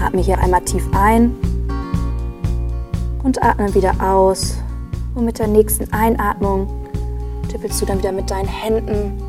[0.00, 1.34] Atme hier einmal tief ein
[3.22, 4.56] und atme wieder aus.
[5.14, 6.68] Und mit der nächsten Einatmung
[7.50, 9.22] tippelst du dann wieder mit deinen Händen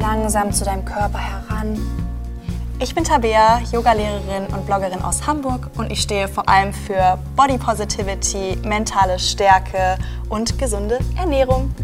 [0.00, 1.78] langsam zu deinem Körper heran.
[2.80, 7.58] Ich bin Tabea, Yogalehrerin und Bloggerin aus Hamburg und ich stehe vor allem für Body
[7.58, 9.98] Positivity, mentale Stärke
[10.28, 11.74] und gesunde Ernährung.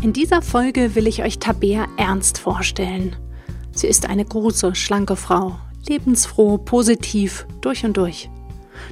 [0.00, 3.14] In dieser Folge will ich euch Tabea Ernst vorstellen.
[3.72, 5.56] Sie ist eine große, schlanke Frau,
[5.88, 8.30] lebensfroh, positiv, durch und durch.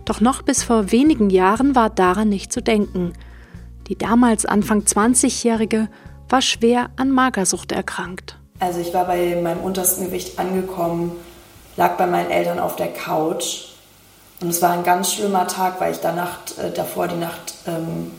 [0.05, 3.13] Doch noch bis vor wenigen Jahren war daran nicht zu denken.
[3.89, 5.89] Die damals Anfang 20-Jährige
[6.29, 8.39] war schwer an Magersucht erkrankt.
[8.61, 11.13] Also ich war bei meinem untersten Gewicht angekommen,
[11.77, 13.71] lag bei meinen Eltern auf der Couch
[14.41, 17.55] und es war ein ganz schlimmer Tag, weil ich da Nacht, äh, davor die Nacht
[17.67, 18.13] ähm,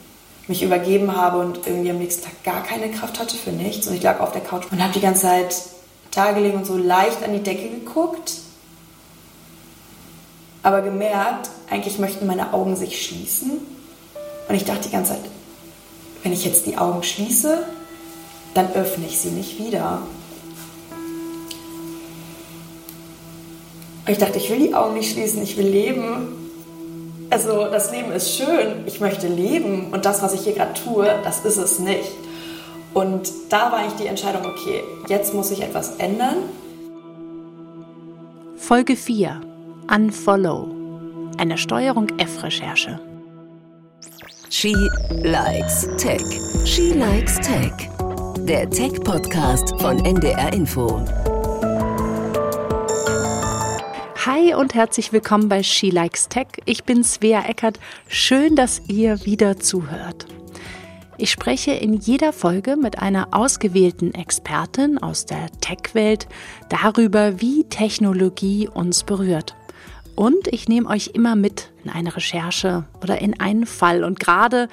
[0.47, 3.95] mich übergeben habe und irgendwie am nächsten Tag gar keine Kraft hatte für nichts und
[3.95, 5.55] ich lag auf der Couch und habe die ganze Zeit
[6.13, 8.33] da gelegen und so leicht an die Decke geguckt,
[10.63, 13.51] aber gemerkt, eigentlich möchten meine Augen sich schließen
[14.47, 15.21] und ich dachte die ganze Zeit,
[16.23, 17.63] wenn ich jetzt die Augen schließe,
[18.53, 20.01] dann öffne ich sie nicht wieder.
[24.07, 26.35] ich dachte, ich will die Augen nicht schließen, ich will leben.
[27.29, 31.07] Also das Leben ist schön, ich möchte leben und das, was ich hier gerade tue,
[31.23, 32.11] das ist es nicht.
[32.93, 36.37] Und da war ich die Entscheidung, okay, jetzt muss ich etwas ändern.
[38.57, 39.50] Folge 4.
[39.89, 40.67] Unfollow.
[41.37, 42.99] Eine Steuerung F-Recherche.
[44.49, 44.75] She
[45.23, 46.21] likes Tech.
[46.65, 47.89] She likes Tech
[48.51, 51.05] der Tech-Podcast von NDR Info.
[54.25, 56.47] Hi und herzlich willkommen bei She Likes Tech.
[56.65, 57.79] Ich bin Svea Eckert.
[58.07, 60.25] Schön, dass ihr wieder zuhört.
[61.17, 66.27] Ich spreche in jeder Folge mit einer ausgewählten Expertin aus der Tech-Welt
[66.67, 69.55] darüber, wie Technologie uns berührt.
[70.21, 74.03] Und ich nehme euch immer mit in eine Recherche oder in einen Fall.
[74.03, 74.67] Und gerade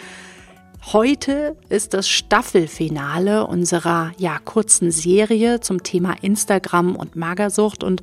[0.92, 8.00] Heute ist das Staffelfinale unserer ja kurzen Serie zum Thema Instagram und Magersucht und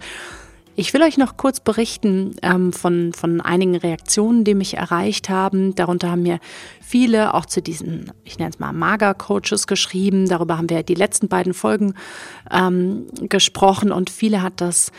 [0.75, 5.73] ich will euch noch kurz berichten ähm, von, von einigen Reaktionen, die mich erreicht haben.
[5.73, 6.39] Darunter haben mir
[6.81, 10.27] viele auch zu diesen, ich nenne es mal Mager-Coaches geschrieben.
[10.27, 11.93] Darüber haben wir die letzten beiden Folgen
[12.51, 14.91] ähm, gesprochen und viele hat das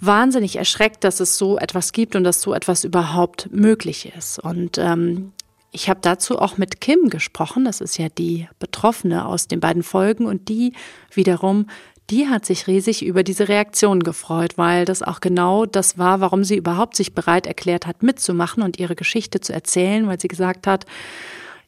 [0.00, 4.38] wahnsinnig erschreckt, dass es so etwas gibt und dass so etwas überhaupt möglich ist.
[4.38, 5.32] Und ähm,
[5.72, 9.82] ich habe dazu auch mit Kim gesprochen, das ist ja die Betroffene aus den beiden
[9.82, 10.72] Folgen und die
[11.12, 11.66] wiederum,
[12.10, 16.42] die hat sich riesig über diese Reaktion gefreut, weil das auch genau das war, warum
[16.42, 20.66] sie überhaupt sich bereit erklärt hat, mitzumachen und ihre Geschichte zu erzählen, weil sie gesagt
[20.66, 20.86] hat,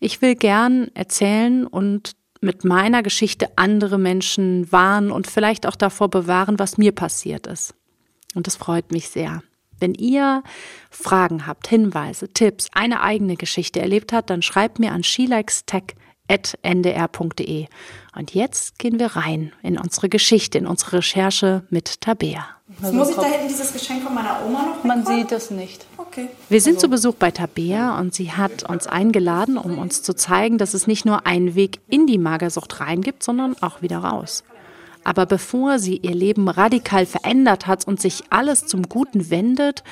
[0.00, 6.08] ich will gern erzählen und mit meiner Geschichte andere Menschen warnen und vielleicht auch davor
[6.08, 7.74] bewahren, was mir passiert ist.
[8.34, 9.42] Und das freut mich sehr.
[9.78, 10.42] Wenn ihr
[10.90, 17.66] Fragen habt, Hinweise, Tipps, eine eigene Geschichte erlebt habt, dann schreibt mir an shelikestech.ndr.de.
[18.14, 22.46] Und jetzt gehen wir rein in unsere Geschichte, in unsere Recherche mit Tabea.
[22.80, 25.84] Also muss ich da hinten dieses Geschenk von meiner Oma noch Man sieht es nicht.
[25.96, 26.28] Okay.
[26.48, 26.86] Wir sind also.
[26.86, 30.86] zu Besuch bei Tabea und sie hat uns eingeladen, um uns zu zeigen, dass es
[30.86, 34.44] nicht nur einen Weg in die Magersucht rein gibt, sondern auch wieder raus.
[35.04, 39.82] Aber bevor sie ihr Leben radikal verändert hat und sich alles zum Guten wendet,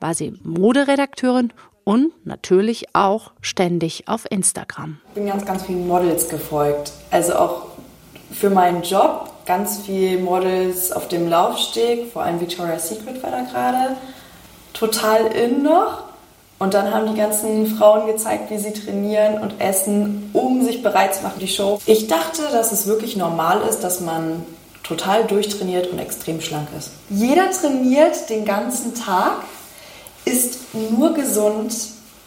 [0.00, 1.52] war sie Moderedakteurin
[1.84, 4.98] und natürlich auch ständig auf Instagram.
[5.10, 6.92] Ich bin ganz, ganz vielen Models gefolgt.
[7.10, 7.66] Also auch
[8.32, 13.42] für meinen Job ganz viele Models auf dem Laufsteg, vor allem Victoria's Secret war da
[13.42, 13.96] gerade
[14.72, 16.05] total in noch.
[16.58, 21.14] Und dann haben die ganzen Frauen gezeigt, wie sie trainieren und essen, um sich bereit
[21.14, 21.78] zu machen die Show.
[21.84, 24.44] Ich dachte, dass es wirklich normal ist, dass man
[24.82, 26.92] total durchtrainiert und extrem schlank ist.
[27.10, 29.42] Jeder trainiert den ganzen Tag,
[30.24, 31.74] ist nur gesund,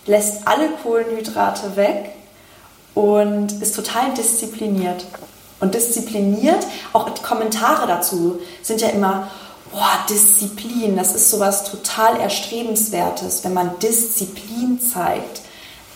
[0.06, 2.12] lässt alle Kohlenhydrate weg
[2.94, 5.06] und ist total diszipliniert.
[5.62, 9.30] Und diszipliniert, auch die Kommentare dazu sind ja immer,
[9.72, 15.42] boah, Disziplin, das ist sowas total Erstrebenswertes, wenn man Disziplin zeigt.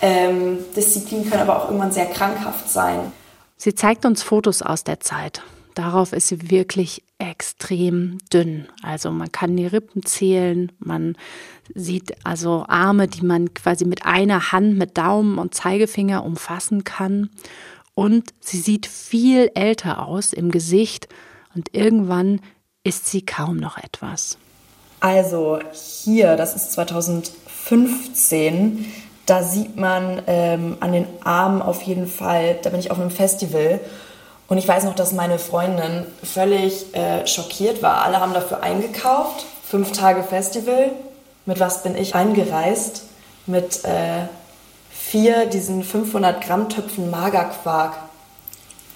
[0.01, 3.11] Ähm, Disziplin kann aber auch irgendwann sehr krankhaft sein.
[3.57, 5.41] Sie zeigt uns Fotos aus der Zeit.
[5.75, 8.67] Darauf ist sie wirklich extrem dünn.
[8.81, 11.15] Also man kann die Rippen zählen, man
[11.73, 17.29] sieht also Arme, die man quasi mit einer Hand, mit Daumen und Zeigefinger umfassen kann.
[17.95, 21.07] Und sie sieht viel älter aus im Gesicht
[21.55, 22.41] und irgendwann
[22.83, 24.37] ist sie kaum noch etwas.
[24.99, 28.91] Also hier, das ist 2015,
[29.25, 33.11] da sieht man ähm, an den Armen auf jeden Fall, da bin ich auf einem
[33.11, 33.79] Festival
[34.47, 38.03] und ich weiß noch, dass meine Freundin völlig äh, schockiert war.
[38.03, 40.91] Alle haben dafür eingekauft, fünf Tage Festival.
[41.45, 43.03] Mit was bin ich eingereist?
[43.45, 44.27] Mit äh,
[44.89, 47.97] vier diesen 500 Gramm Töpfen Magerquark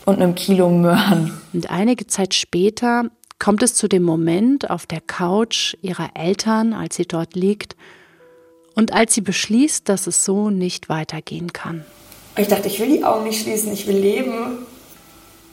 [0.07, 1.41] und einem Kilo Möhren.
[1.51, 3.03] Und einige Zeit später
[3.39, 7.75] kommt es zu dem Moment auf der Couch ihrer Eltern, als sie dort liegt
[8.75, 11.85] und als sie beschließt, dass es so nicht weitergehen kann.
[12.37, 14.59] Ich dachte, ich will die Augen nicht schließen, ich will leben.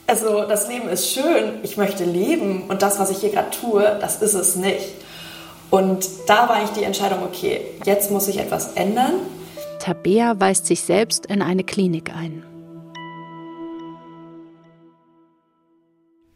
[0.06, 3.82] Also das Leben ist schön, ich möchte leben und das, was ich hier gerade tue,
[4.00, 4.90] das ist es nicht.
[5.70, 9.14] Und da war eigentlich die Entscheidung, okay, jetzt muss ich etwas ändern.
[9.80, 12.44] Tabea weist sich selbst in eine Klinik ein.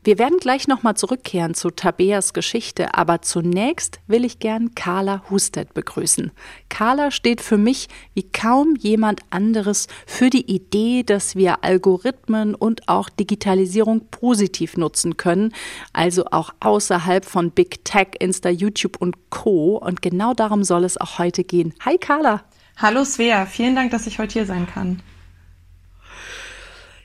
[0.04, 5.74] Wir werden gleich nochmal zurückkehren zu Tabeas Geschichte, aber zunächst will ich gern Carla Husted
[5.74, 6.30] begrüßen.
[6.68, 12.88] Carla steht für mich wie kaum jemand anderes für die Idee, dass wir Algorithmen und
[12.88, 15.52] auch Digitalisierung positiv nutzen können,
[15.92, 19.78] also auch außerhalb von Big Tech, Insta, YouTube und Co.
[19.78, 21.74] Und genau darum soll es auch heute gehen.
[21.84, 22.44] Hi Carla.
[22.76, 25.02] Hallo Svea, vielen Dank, dass ich heute hier sein kann.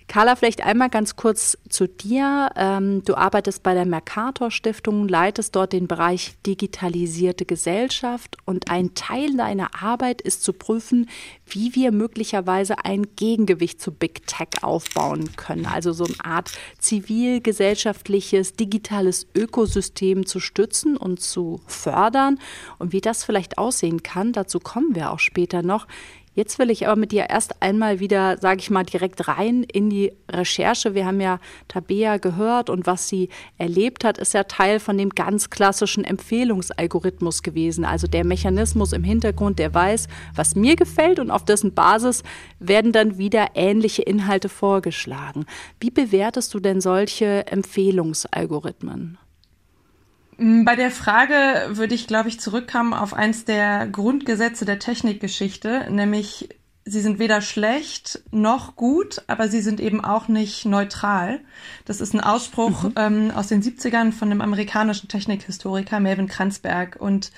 [0.08, 2.50] Carla, vielleicht einmal ganz kurz zu dir.
[2.56, 8.94] Ähm, du arbeitest bei der Mercator Stiftung, leitest dort den Bereich digitalisierte Gesellschaft und ein
[8.96, 11.10] Teil deiner Arbeit ist zu prüfen,
[11.46, 15.66] wie wir möglicherweise ein Gegengewicht zu Big Tech aufbauen können.
[15.66, 22.40] Also so eine Art zivilgesellschaftliches, digitales Ökosystem zu stützen und zu fördern.
[22.80, 25.88] Und wie das vielleicht aussehen kann, dazu kommen wir auch später noch.
[26.36, 29.92] Jetzt will ich aber mit dir erst einmal wieder, sage ich mal, direkt rein in
[29.92, 30.96] die Recherche.
[30.96, 35.12] Wir haben ja Tabea gehört und was sie erlebt hat, ist ja Teil von dem
[35.12, 37.86] ganz klassischen Empfehlungsalgorithmus gewesen.
[37.86, 42.24] Also der Mechanismus im Hintergrund, der weiß, was mir gefällt und auf dessen Basis
[42.60, 45.46] werden dann wieder ähnliche Inhalte vorgeschlagen.
[45.80, 49.20] Wie bewertest du denn solche Empfehlungsalgorithmen?
[50.38, 55.88] Mm, bei der Frage würde ich, glaube ich, zurückkommen auf eins der Grundgesetze der Technikgeschichte,
[55.90, 56.50] nämlich
[56.86, 61.40] sie sind weder schlecht noch gut, aber sie sind eben auch nicht neutral.
[61.86, 62.94] Das ist ein Ausspruch mhm.
[62.98, 66.98] ähm, aus den 70ern von einem amerikanischen Technikhistoriker, Melvin Kranzberg.
[67.00, 67.32] Und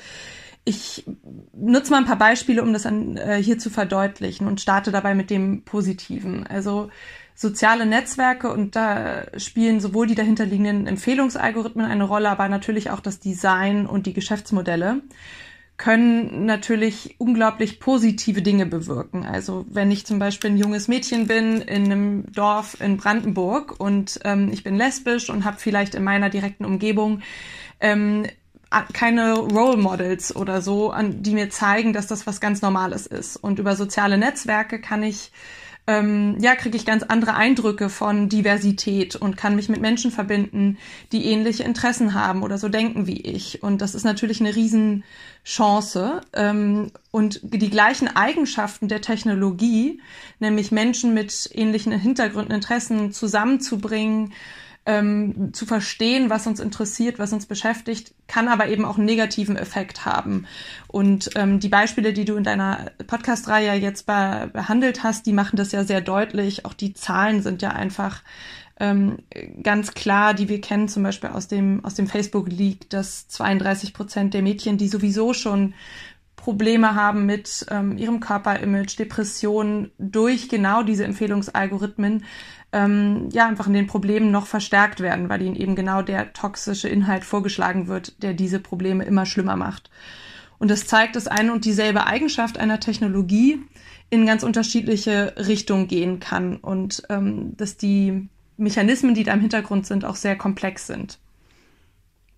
[0.64, 1.06] ich
[1.54, 5.14] nutze mal ein paar Beispiele, um das an, äh, hier zu verdeutlichen und starte dabei
[5.14, 6.48] mit dem Positiven.
[6.48, 6.90] Also
[7.36, 13.20] soziale Netzwerke und da spielen sowohl die dahinterliegenden Empfehlungsalgorithmen eine Rolle, aber natürlich auch das
[13.20, 15.02] Design und die Geschäftsmodelle
[15.78, 19.26] können natürlich unglaublich positive Dinge bewirken.
[19.26, 24.20] Also wenn ich zum Beispiel ein junges Mädchen bin in einem Dorf in Brandenburg und
[24.24, 27.22] ähm, ich bin lesbisch und habe vielleicht in meiner direkten Umgebung
[27.82, 28.26] ähm,
[28.94, 33.36] keine Role Models oder so, an, die mir zeigen, dass das was ganz Normales ist.
[33.38, 35.32] Und über soziale Netzwerke kann ich
[35.88, 40.78] ähm, ja, kriege ich ganz andere Eindrücke von Diversität und kann mich mit Menschen verbinden,
[41.12, 43.62] die ähnliche Interessen haben oder so denken wie ich.
[43.62, 46.22] Und das ist natürlich eine Riesenchance.
[46.34, 50.02] Ähm, und die gleichen Eigenschaften der Technologie,
[50.40, 54.34] nämlich Menschen mit ähnlichen Hintergründen, Interessen zusammenzubringen,
[54.86, 59.58] ähm, zu verstehen, was uns interessiert, was uns beschäftigt, kann aber eben auch einen negativen
[59.58, 60.46] Effekt haben.
[60.88, 65.58] Und ähm, die Beispiele, die du in deiner Podcast-Reihe jetzt be behandelt hast, die machen
[65.58, 66.66] das ja sehr deutlich.
[66.66, 68.22] Auch die Zahlen sind ja einfach
[68.80, 69.18] ähm,
[69.64, 74.34] ganz klar, die wir kennen, zum Beispiel aus dem, aus dem Facebook-Leak, dass 32 Prozent
[74.34, 75.74] der Mädchen, die sowieso schon
[76.36, 82.24] Probleme haben mit ähm, ihrem Körperimage, Depressionen durch genau diese Empfehlungsalgorithmen,
[82.76, 86.90] ähm, ja, einfach in den Problemen noch verstärkt werden, weil ihnen eben genau der toxische
[86.90, 89.90] Inhalt vorgeschlagen wird, der diese Probleme immer schlimmer macht.
[90.60, 93.62] Und das zeigt, dass eine und dieselbe Eigenschaft einer Technologie
[94.10, 98.28] in ganz unterschiedliche Richtungen gehen kann und ähm, dass die
[98.58, 101.18] Mechanismen, die da im Hintergrund sind, auch sehr komplex sind.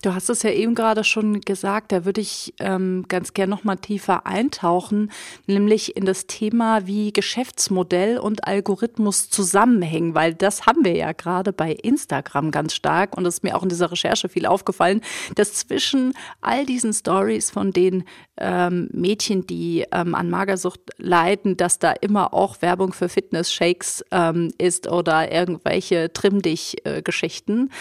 [0.03, 3.63] Du hast es ja eben gerade schon gesagt, da würde ich ähm, ganz gern noch
[3.63, 5.11] mal tiefer eintauchen,
[5.47, 11.51] nämlich in das Thema, wie Geschäftsmodell und Algorithmus zusammenhängen, weil das haben wir ja gerade
[11.51, 15.01] bei Instagram ganz stark und es ist mir auch in dieser Recherche viel aufgefallen,
[15.33, 18.03] dass zwischen all diesen Stories von den
[18.39, 24.53] ähm, Mädchen, die ähm, an Magersucht leiden, dass da immer auch Werbung für Fitness-Shakes ähm,
[24.59, 27.71] ist oder irgendwelche Trimm dich-Geschichten.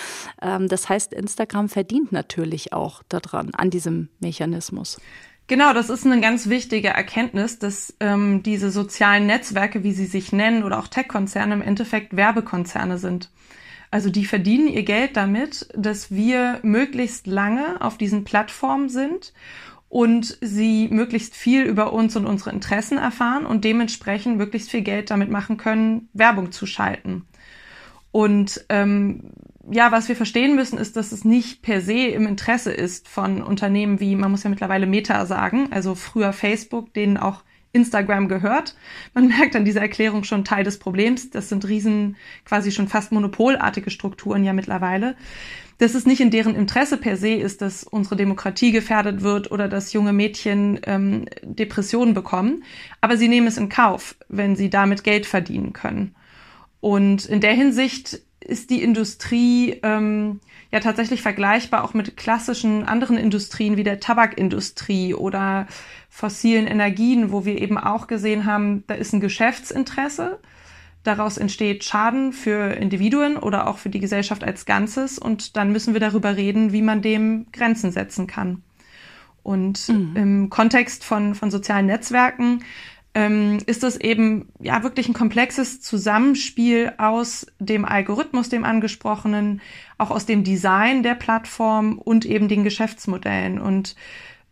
[0.40, 4.99] Äh, ähm, das heißt, Instagram verdient natürlich auch daran, an diesem Mechanismus.
[5.49, 10.33] Genau, das ist eine ganz wichtige Erkenntnis, dass ähm, diese sozialen Netzwerke, wie sie sich
[10.33, 13.31] nennen, oder auch Tech-Konzerne im Endeffekt Werbekonzerne sind.
[13.93, 19.33] Also die verdienen ihr Geld damit, dass wir möglichst lange auf diesen Plattformen sind
[19.89, 25.11] und sie möglichst viel über uns und unsere Interessen erfahren und dementsprechend möglichst viel Geld
[25.11, 27.25] damit machen können, Werbung zu schalten.
[28.11, 29.31] Und ähm,
[29.70, 33.42] ja, was wir verstehen müssen, ist, dass es nicht per se im Interesse ist von
[33.42, 37.42] Unternehmen wie, man muss ja mittlerweile Meta sagen, also früher Facebook, denen auch
[37.73, 38.76] Instagram gehört.
[39.14, 41.30] Man merkt an dieser Erklärung schon Teil des Problems.
[41.30, 45.16] Das sind riesen, quasi schon fast monopolartige Strukturen ja mittlerweile.
[45.78, 49.68] Dass es nicht in deren Interesse per se ist, dass unsere Demokratie gefährdet wird oder
[49.68, 52.64] dass junge Mädchen ähm, Depressionen bekommen.
[53.02, 56.14] Aber sie nehmen es in Kauf, wenn sie damit Geld verdienen können.
[56.80, 60.41] Und in der Hinsicht ist die Industrie ähm,
[60.73, 65.67] ja tatsächlich vergleichbar auch mit klassischen anderen Industrien wie der Tabakindustrie oder
[66.09, 70.38] fossilen Energien, wo wir eben auch gesehen haben, da ist ein Geschäftsinteresse.
[71.03, 75.19] Daraus entsteht Schaden für Individuen oder auch für die Gesellschaft als Ganzes.
[75.19, 78.62] Und dann müssen wir darüber reden, wie man dem Grenzen setzen kann.
[79.45, 80.17] Und mhm.
[80.17, 82.65] im Kontext von, von sozialen Netzwerken
[83.16, 89.62] ähm, ist das eben ja wirklich ein komplexes Zusammenspiel aus dem Algorithmus, dem angesprochenen,
[89.96, 93.58] auch aus dem Design der Plattform und eben den Geschäftsmodellen.
[93.58, 93.96] Und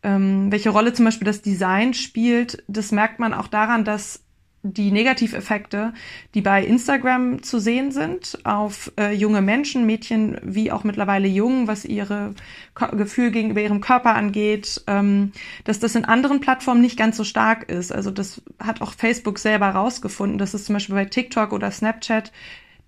[0.02, 4.23] ähm, welche Rolle zum Beispiel das Design spielt, das merkt man auch daran, dass
[4.66, 5.92] die Negativeffekte,
[6.32, 11.68] die bei Instagram zu sehen sind, auf äh, junge Menschen, Mädchen wie auch mittlerweile Jungen,
[11.68, 12.34] was ihre
[12.72, 15.32] Ko Gefühl gegenüber ihrem Körper angeht, ähm,
[15.64, 17.92] dass das in anderen Plattformen nicht ganz so stark ist.
[17.92, 22.32] Also das hat auch Facebook selber rausgefunden, dass es zum Beispiel bei TikTok oder Snapchat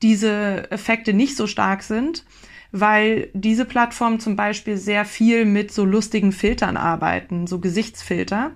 [0.03, 2.25] diese Effekte nicht so stark sind,
[2.73, 8.53] weil diese Plattformen zum Beispiel sehr viel mit so lustigen Filtern arbeiten, so Gesichtsfilter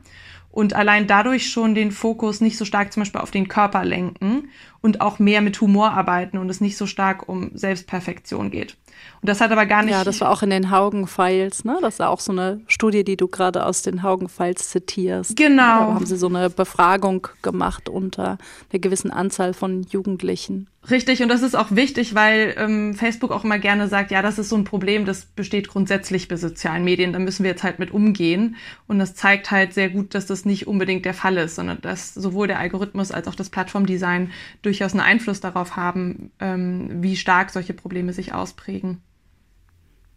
[0.51, 4.49] und allein dadurch schon den Fokus nicht so stark zum Beispiel auf den Körper lenken
[4.81, 8.77] und auch mehr mit Humor arbeiten und es nicht so stark um Selbstperfektion geht.
[9.23, 9.93] Und das hat aber gar nicht.
[9.93, 11.79] Ja, das war auch in den Haugen-Files, ne?
[11.81, 15.37] Das ist auch so eine Studie, die du gerade aus den Haugen-Files zitierst.
[15.37, 15.63] Genau.
[15.63, 18.39] Da haben sie so eine Befragung gemacht unter
[18.73, 20.69] einer gewissen Anzahl von Jugendlichen.
[20.89, 24.39] Richtig, und das ist auch wichtig, weil ähm, Facebook auch immer gerne sagt, ja, das
[24.39, 27.79] ist so ein Problem, das besteht grundsätzlich bei sozialen Medien, da müssen wir jetzt halt
[27.79, 28.57] mit umgehen.
[28.89, 32.15] Und das zeigt halt sehr gut, dass das nicht unbedingt der Fall ist, sondern dass
[32.15, 37.51] sowohl der Algorithmus als auch das Plattformdesign durchaus einen Einfluss darauf haben, ähm, wie stark
[37.51, 38.90] solche Probleme sich ausprägen.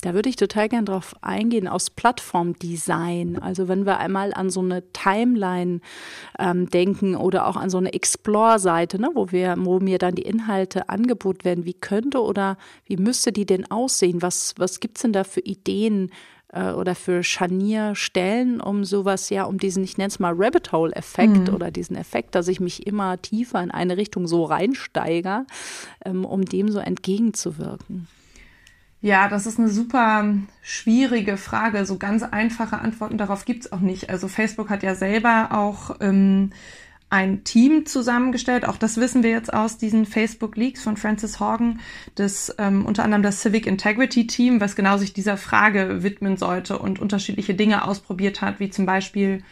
[0.03, 3.39] Da würde ich total gern drauf eingehen, aus Plattformdesign.
[3.39, 5.79] Also wenn wir einmal an so eine Timeline
[6.37, 10.23] ähm, denken oder auch an so eine Explore-Seite, ne, wo wir, wo mir dann die
[10.23, 14.21] Inhalte angeboten werden, wie könnte oder wie müsste die denn aussehen?
[14.21, 16.11] Was, was gibt's denn da für Ideen
[16.49, 21.47] äh, oder für Scharnierstellen, um sowas, ja, um diesen, ich nenne es mal Rabbit Hole-Effekt
[21.47, 21.55] mhm.
[21.55, 25.45] oder diesen Effekt, dass ich mich immer tiefer in eine Richtung so reinsteige,
[26.03, 28.09] ähm, um dem so entgegenzuwirken?
[29.03, 31.85] Ja, das ist eine super schwierige Frage.
[31.85, 34.09] So ganz einfache Antworten darauf gibt's auch nicht.
[34.09, 36.51] Also Facebook hat ja selber auch ähm,
[37.09, 38.65] ein Team zusammengestellt.
[38.65, 41.81] Auch das wissen wir jetzt aus diesen Facebook Leaks von Francis Horgan,
[42.15, 46.79] das ähm, unter anderem das Civic Integrity Team, was genau sich dieser Frage widmen sollte
[46.79, 49.43] und unterschiedliche Dinge ausprobiert hat, wie zum Beispiel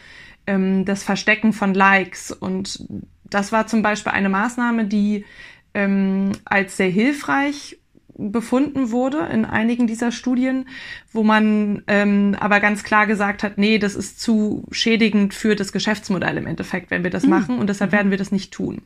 [0.46, 2.32] ähm, das Verstecken von Likes.
[2.32, 2.88] Und
[3.24, 5.26] das war zum Beispiel eine Maßnahme, die
[5.74, 7.76] ähm, als sehr hilfreich
[8.16, 10.68] befunden wurde in einigen dieser Studien,
[11.12, 15.72] wo man ähm, aber ganz klar gesagt hat, nee, das ist zu schädigend für das
[15.72, 17.30] Geschäftsmodell im Endeffekt, wenn wir das mhm.
[17.30, 18.82] machen und deshalb werden wir das nicht tun.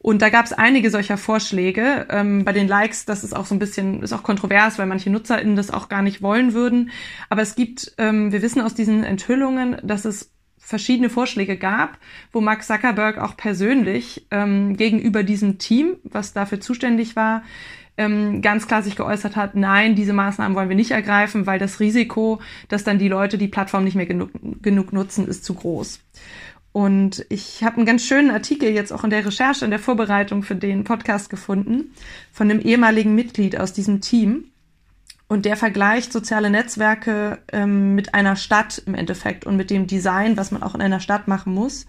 [0.00, 2.06] Und da gab es einige solcher Vorschläge.
[2.08, 5.10] Ähm, bei den Likes, das ist auch so ein bisschen, ist auch kontrovers, weil manche
[5.10, 6.90] NutzerInnen das auch gar nicht wollen würden.
[7.28, 11.98] Aber es gibt, ähm, wir wissen aus diesen Enthüllungen, dass es verschiedene Vorschläge gab,
[12.30, 17.42] wo Mark Zuckerberg auch persönlich ähm, gegenüber diesem Team, was dafür zuständig war,
[17.98, 21.80] ähm, ganz klar sich geäußert hat, nein, diese Maßnahmen wollen wir nicht ergreifen, weil das
[21.80, 24.30] Risiko, dass dann die Leute die Plattform nicht mehr genug,
[24.62, 26.00] genug nutzen, ist zu groß.
[26.72, 30.44] Und ich habe einen ganz schönen Artikel jetzt auch in der Recherche, in der Vorbereitung
[30.44, 31.92] für den Podcast gefunden,
[32.32, 34.44] von einem ehemaligen Mitglied aus diesem Team.
[35.26, 40.36] Und der vergleicht soziale Netzwerke ähm, mit einer Stadt im Endeffekt und mit dem Design,
[40.36, 41.86] was man auch in einer Stadt machen muss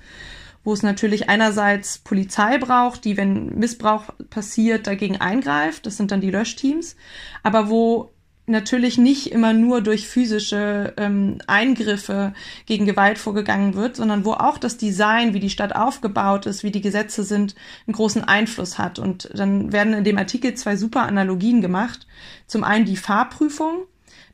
[0.64, 5.86] wo es natürlich einerseits Polizei braucht, die, wenn Missbrauch passiert, dagegen eingreift.
[5.86, 6.96] Das sind dann die Löschteams.
[7.44, 8.12] Aber wo
[8.50, 12.34] natürlich nicht immer nur durch physische ähm, Eingriffe
[12.66, 16.72] gegen Gewalt vorgegangen wird, sondern wo auch das Design, wie die Stadt aufgebaut ist, wie
[16.72, 17.56] die Gesetze sind,
[17.88, 19.00] einen großen Einfluss hat.
[19.00, 22.08] Und dann werden in dem Artikel zwei super Analogien gemacht.
[22.48, 23.86] Zum einen die Fahrprüfung,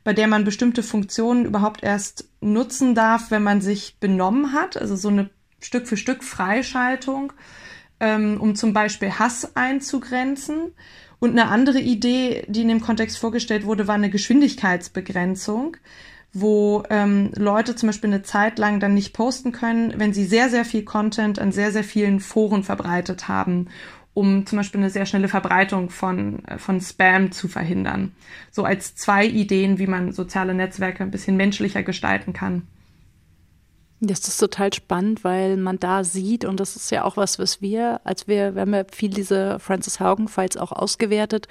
[0.02, 4.76] bei der man bestimmte Funktionen überhaupt erst nutzen darf, wenn man sich benommen hat.
[4.76, 5.30] Also so eine
[5.66, 7.32] Stück für Stück Freischaltung,
[7.98, 10.72] ähm, um zum Beispiel Hass einzugrenzen.
[11.18, 15.76] Und eine andere Idee, die in dem Kontext vorgestellt wurde, war eine Geschwindigkeitsbegrenzung,
[16.32, 20.50] wo ähm, Leute zum Beispiel eine Zeit lang dann nicht posten können, wenn sie sehr,
[20.50, 23.68] sehr viel Content an sehr, sehr vielen Foren verbreitet haben
[24.16, 28.12] um zum Beispiel eine sehr schnelle Verbreitung von, äh, von Spam zu verhindern.
[28.50, 32.62] So als zwei Ideen, wie man soziale Netzwerke ein bisschen menschlicher gestalten kann.
[34.00, 37.62] Das ist total spannend, weil man da sieht, und das ist ja auch was, was
[37.62, 41.48] wir, als wir, wir haben ja viel diese Francis Haugen-Files auch ausgewertet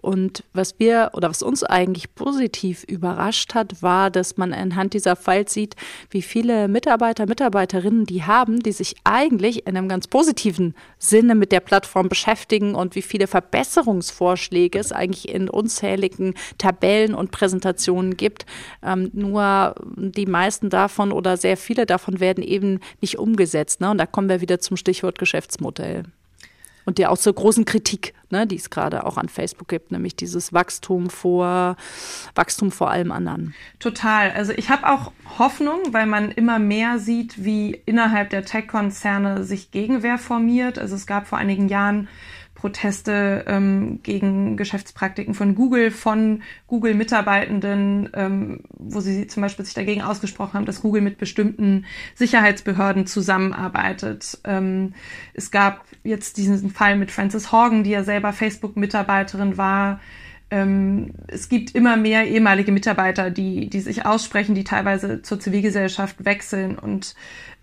[0.00, 5.14] und was wir oder was uns eigentlich positiv überrascht hat, war, dass man anhand dieser
[5.14, 5.76] Files sieht,
[6.08, 11.52] wie viele Mitarbeiter, Mitarbeiterinnen die haben, die sich eigentlich in einem ganz positiven Sinne mit
[11.52, 18.46] der Plattform beschäftigen und wie viele Verbesserungsvorschläge es eigentlich in unzähligen Tabellen und Präsentationen gibt.
[18.82, 23.80] Ähm, nur die meisten davon oder sehr viele davon werden eben nicht umgesetzt.
[23.80, 23.90] Ne?
[23.90, 26.04] Und da kommen wir wieder zum Stichwort Geschäftsmodell
[26.84, 30.16] und der auch zur großen Kritik, ne, die es gerade auch an Facebook gibt, nämlich
[30.16, 31.76] dieses Wachstum vor
[32.34, 33.54] Wachstum vor allem anderen.
[33.78, 34.30] Total.
[34.32, 39.70] Also ich habe auch Hoffnung, weil man immer mehr sieht, wie innerhalb der Tech-Konzerne sich
[39.70, 40.78] Gegenwehr formiert.
[40.78, 42.08] Also es gab vor einigen Jahren
[42.60, 50.02] Proteste ähm, gegen Geschäftspraktiken von Google, von Google-Mitarbeitenden, ähm, wo sie zum Beispiel sich dagegen
[50.02, 51.86] ausgesprochen haben, dass Google mit bestimmten
[52.16, 54.38] Sicherheitsbehörden zusammenarbeitet.
[54.44, 54.92] Ähm,
[55.32, 60.00] es gab jetzt diesen Fall mit Frances Horgan, die ja selber Facebook-Mitarbeiterin war,
[60.50, 66.24] ähm, es gibt immer mehr ehemalige Mitarbeiter, die, die sich aussprechen, die teilweise zur Zivilgesellschaft
[66.24, 66.76] wechseln.
[66.76, 67.14] Und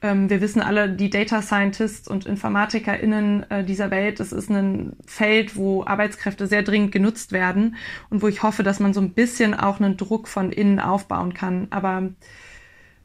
[0.02, 4.94] ähm, wir wissen alle, die Data Scientists und InformatikerInnen äh, dieser Welt, das ist ein
[5.06, 7.76] Feld, wo Arbeitskräfte sehr dringend genutzt werden
[8.10, 11.34] und wo ich hoffe, dass man so ein bisschen auch einen Druck von innen aufbauen
[11.34, 11.68] kann.
[11.72, 12.10] Aber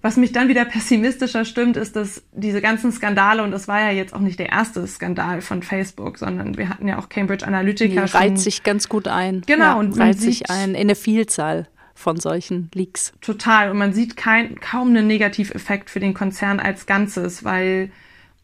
[0.03, 3.91] was mich dann wieder pessimistischer stimmt, ist, dass diese ganzen Skandale, und das war ja
[3.93, 8.05] jetzt auch nicht der erste Skandal von Facebook, sondern wir hatten ja auch Cambridge Analytica.
[8.05, 9.43] Die reiht sich ganz gut ein.
[9.47, 9.65] Genau.
[9.65, 13.13] Ja, und reiht sich ein in eine Vielzahl von solchen Leaks.
[13.21, 13.71] Total.
[13.71, 17.91] Und man sieht kein, kaum einen Negativeffekt für den Konzern als Ganzes, weil,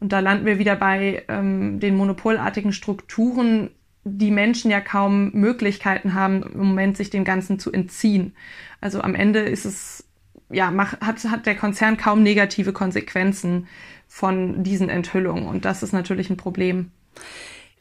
[0.00, 3.70] und da landen wir wieder bei ähm, den monopolartigen Strukturen,
[4.04, 8.34] die Menschen ja kaum Möglichkeiten haben, im Moment sich dem Ganzen zu entziehen.
[8.80, 10.04] Also am Ende ist es
[10.50, 13.66] ja, mach, hat, hat der Konzern kaum negative Konsequenzen
[14.06, 15.46] von diesen Enthüllungen.
[15.46, 16.90] Und das ist natürlich ein Problem.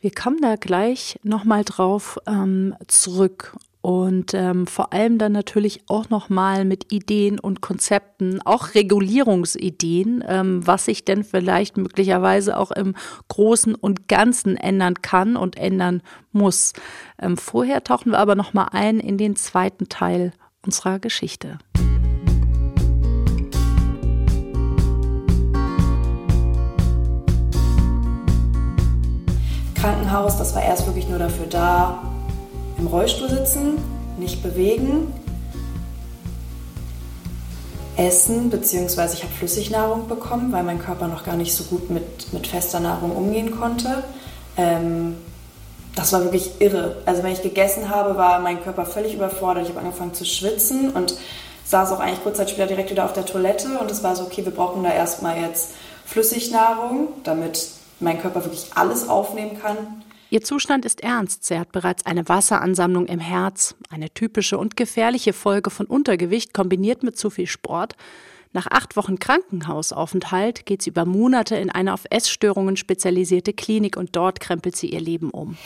[0.02, 3.56] Wir kommen da gleich nochmal drauf ähm, zurück
[3.88, 10.68] und ähm, vor allem dann natürlich auch nochmal mit Ideen und Konzepten, auch Regulierungsideen, ähm,
[10.68, 12.96] was sich denn vielleicht möglicherweise auch im
[13.30, 16.02] Großen und Ganzen ändern kann und ändern
[16.34, 16.74] muss.
[17.18, 20.34] Ähm, vorher tauchen wir aber nochmal ein in den zweiten Teil
[20.66, 21.58] unserer Geschichte.
[29.76, 32.07] Krankenhaus, das war erst wirklich nur dafür da,
[32.78, 33.78] im Rollstuhl sitzen,
[34.18, 35.14] nicht bewegen,
[37.98, 42.32] essen, beziehungsweise ich habe Flüssignahrung bekommen, weil mein Körper noch gar nicht so gut mit,
[42.32, 44.04] mit fester Nahrung umgehen konnte.
[44.56, 45.18] Ähm,
[45.96, 46.98] das war wirklich irre.
[47.06, 49.64] Also wenn ich gegessen habe, war mein Körper völlig überfordert.
[49.64, 51.18] Ich habe angefangen zu schwitzen und
[51.66, 54.24] saß auch eigentlich kurz Zeit später direkt wieder auf der Toilette und es war so,
[54.24, 55.72] okay, wir brauchen da erstmal jetzt
[56.06, 60.04] Flüssignahrung, damit mein Körper wirklich alles aufnehmen kann.
[60.30, 61.46] Ihr Zustand ist ernst.
[61.46, 67.02] Sie hat bereits eine Wasseransammlung im Herz, eine typische und gefährliche Folge von Untergewicht kombiniert
[67.02, 67.96] mit zu viel Sport.
[68.52, 74.16] Nach acht Wochen Krankenhausaufenthalt geht sie über Monate in eine auf Essstörungen spezialisierte Klinik und
[74.18, 75.58] dort krempelt sie ihr Leben um.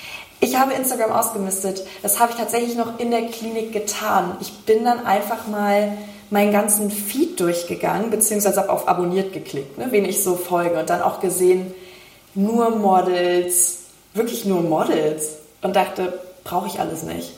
[0.41, 1.84] Ich habe Instagram ausgemistet.
[2.04, 4.36] Das habe ich tatsächlich noch in der Klinik getan.
[4.41, 5.97] Ich bin dann einfach mal
[6.30, 10.89] meinen ganzen Feed durchgegangen, beziehungsweise habe auf Abonniert geklickt, ne, wen ich so folge und
[10.89, 11.74] dann auch gesehen,
[12.36, 13.81] nur Models,
[14.13, 17.32] wirklich nur Models und dachte, brauche ich alles nicht.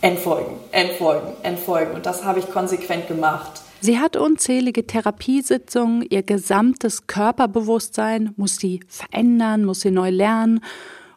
[0.00, 1.94] Entfolgen, entfolgen, entfolgen.
[1.94, 3.62] Und das habe ich konsequent gemacht.
[3.82, 10.60] Sie hat unzählige Therapiesitzungen, ihr gesamtes Körperbewusstsein muss sie verändern, muss sie neu lernen.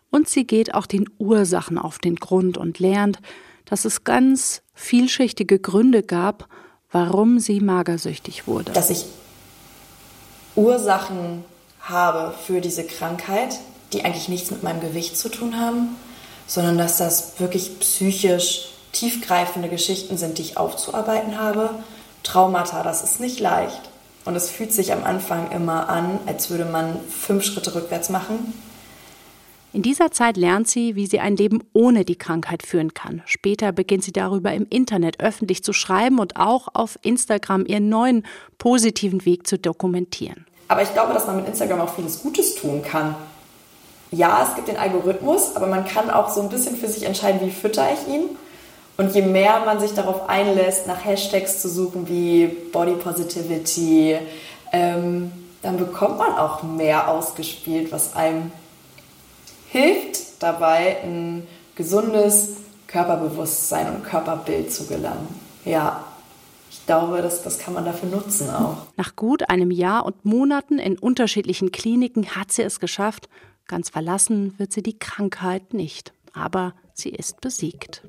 [0.09, 3.19] Und sie geht auch den Ursachen auf den Grund und lernt,
[3.65, 6.47] dass es ganz vielschichtige Gründe gab,
[6.91, 8.71] warum sie magersüchtig wurde.
[8.71, 9.05] Dass ich
[10.55, 11.43] Ursachen
[11.83, 13.59] habe für diese Krankheit,
[13.91, 15.95] die eigentlich nichts mit meinem Gewicht zu tun haben,
[16.47, 21.71] sondern dass das wirklich psychisch tiefgreifende Geschichten sind, die ich aufzuarbeiten habe.
[22.23, 23.81] Traumata, das ist nicht leicht.
[24.25, 28.53] Und es fühlt sich am Anfang immer an, als würde man fünf Schritte rückwärts machen.
[29.73, 33.23] In dieser Zeit lernt sie, wie sie ein Leben ohne die Krankheit führen kann.
[33.25, 38.23] Später beginnt sie darüber im Internet öffentlich zu schreiben und auch auf Instagram ihren neuen
[38.59, 40.45] positiven Weg zu dokumentieren.
[40.67, 43.15] Aber ich glaube, dass man mit Instagram auch vieles Gutes tun kann.
[44.11, 47.41] Ja, es gibt den Algorithmus, aber man kann auch so ein bisschen für sich entscheiden,
[47.41, 48.37] wie fütter ich ihn.
[48.95, 54.17] Und je mehr man sich darauf einlässt, nach Hashtags zu suchen wie Body Positivity,
[54.71, 55.31] ähm,
[55.63, 58.51] dann bekommt man auch mehr ausgespielt, was einem
[59.69, 62.49] hilft dabei, ein gesundes
[62.87, 65.27] Körperbewusstsein und Körperbild zu gelangen.
[65.65, 66.03] Ja,
[66.83, 68.75] ich glaube, das, das kann man dafür nutzen auch.
[68.97, 73.29] Nach gut einem Jahr und Monaten in unterschiedlichen Kliniken hat sie es geschafft.
[73.67, 76.11] Ganz verlassen wird sie die Krankheit nicht.
[76.33, 78.03] Aber sie ist besiegt.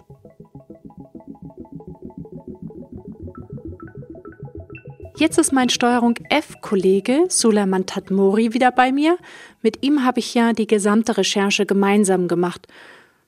[5.17, 9.19] Jetzt ist mein Steuerung F-Kollege Suleiman Tatmori wieder bei mir.
[9.63, 12.67] Mit ihm habe ich ja die gesamte Recherche gemeinsam gemacht.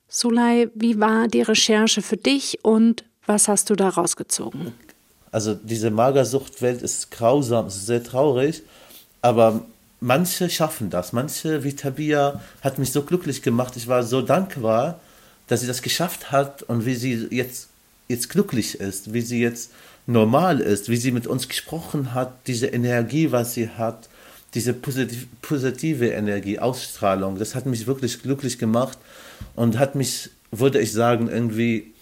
[0.09, 4.73] Sulay, wie war die Recherche für dich und was hast du da rausgezogen?
[5.37, 8.63] Also diese Magersuchtwelt ist grausam, ist sehr traurig,
[9.21, 9.67] aber
[10.01, 11.13] manche schaffen das.
[11.13, 13.77] Manche, wie Tabia, hat mich so glücklich gemacht.
[13.77, 14.99] Ich war so dankbar,
[15.47, 17.69] dass sie das geschafft hat und wie sie jetzt,
[18.09, 19.73] jetzt glücklich ist, wie sie jetzt
[20.07, 24.09] normal ist, wie sie mit uns gesprochen hat, diese Energie, was sie hat,
[24.55, 28.97] diese positiv, positive Energie, Ausstrahlung, das hat mich wirklich glücklich gemacht
[29.55, 31.93] und hat mich, würde ich sagen, irgendwie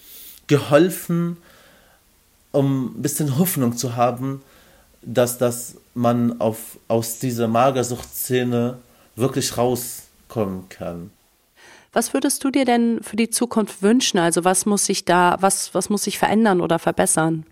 [0.47, 1.35] geholfen,
[2.55, 4.41] um ein bisschen Hoffnung zu haben,
[5.01, 8.77] dass das man auf, aus dieser Magersuchtszene
[9.15, 11.11] wirklich rauskommen kann.
[11.93, 14.17] Was würdest du dir denn für die Zukunft wünschen?
[14.19, 17.45] Also was muss sich da, was, was muss sich verändern oder verbessern?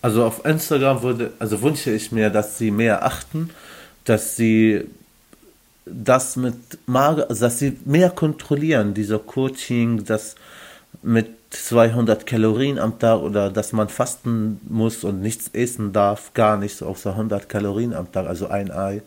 [0.00, 3.50] Also auf Instagram würde, also wünsche ich mir, dass sie mehr achten,
[4.04, 4.86] dass sie
[5.84, 6.56] das mit
[6.86, 10.36] Mager, dass sie mehr kontrollieren, dieser Coaching, das
[11.02, 16.56] mit 200 Kalorien am Tag oder dass man fasten muss und nichts essen darf, gar
[16.56, 19.02] nichts außer 100 Kalorien am Tag, also ein Ei,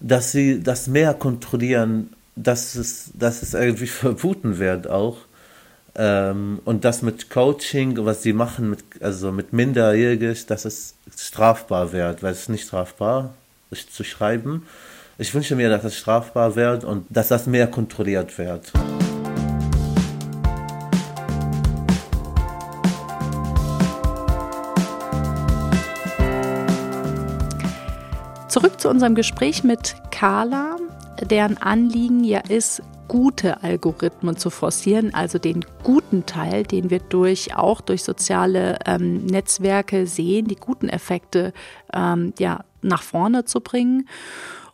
[0.00, 5.18] dass sie das mehr kontrollieren, dass es, dass es irgendwie verboten wird auch
[5.96, 11.92] ähm, und das mit Coaching, was sie machen, mit, also mit Minderjährig, dass es strafbar
[11.92, 13.34] wird, weil es ist nicht strafbar
[13.70, 14.66] ist zu schreiben.
[15.18, 18.72] Ich wünsche mir, dass es strafbar wird und dass das mehr kontrolliert wird.
[28.56, 30.78] Zurück zu unserem Gespräch mit Carla,
[31.20, 37.54] deren Anliegen ja ist, gute Algorithmen zu forcieren, also den guten Teil, den wir durch
[37.54, 41.52] auch durch soziale ähm, Netzwerke sehen, die guten Effekte
[41.92, 44.08] ähm, ja nach vorne zu bringen.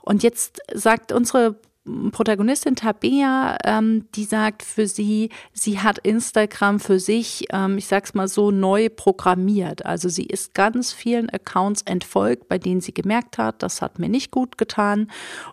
[0.00, 7.00] Und jetzt sagt unsere Protagonistin Tabea, ähm, die sagt für sie, sie hat Instagram für
[7.00, 9.84] sich, ähm, ich sag's mal so, neu programmiert.
[9.84, 14.08] Also sie ist ganz vielen Accounts entfolgt, bei denen sie gemerkt hat, das hat mir
[14.08, 15.10] nicht gut getan.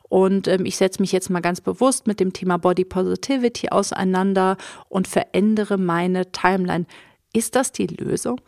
[0.08, 4.58] Und ähm, ich setze mich jetzt mal ganz bewusst mit dem Thema Body Positivity auseinander
[4.88, 6.86] und verändere meine Timeline.
[7.34, 8.40] Ist das die Lösung?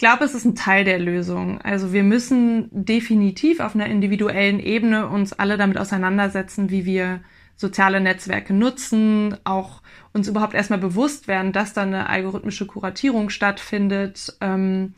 [0.00, 1.60] Ich glaube, es ist ein Teil der Lösung.
[1.60, 7.20] Also wir müssen definitiv auf einer individuellen Ebene uns alle damit auseinandersetzen, wie wir
[7.54, 9.82] soziale Netzwerke nutzen, auch
[10.14, 14.38] uns überhaupt erstmal bewusst werden, dass da eine algorithmische Kuratierung stattfindet.
[14.40, 14.94] Ähm,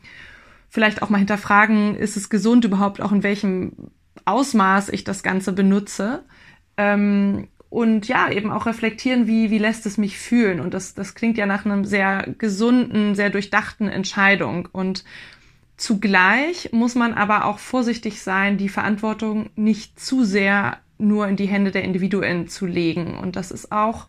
[0.69, 3.73] vielleicht auch mal hinterfragen, ist es gesund überhaupt auch in welchem
[4.23, 6.23] Ausmaß ich das Ganze benutze.
[6.77, 10.59] Ähm, und ja, eben auch reflektieren, wie, wie lässt es mich fühlen.
[10.59, 14.69] Und das, das klingt ja nach einem sehr gesunden, sehr durchdachten Entscheidung.
[14.71, 15.03] Und
[15.75, 21.47] zugleich muss man aber auch vorsichtig sein, die Verantwortung nicht zu sehr nur in die
[21.47, 23.17] Hände der Individuen zu legen.
[23.17, 24.05] Und das ist auch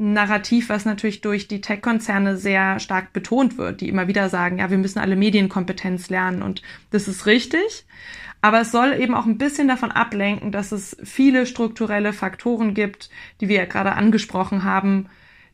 [0.00, 4.58] ein Narrativ, was natürlich durch die Tech-Konzerne sehr stark betont wird, die immer wieder sagen,
[4.58, 6.42] ja, wir müssen alle Medienkompetenz lernen.
[6.42, 7.86] Und das ist richtig.
[8.40, 13.10] Aber es soll eben auch ein bisschen davon ablenken, dass es viele strukturelle Faktoren gibt,
[13.40, 15.08] die wir ja gerade angesprochen haben,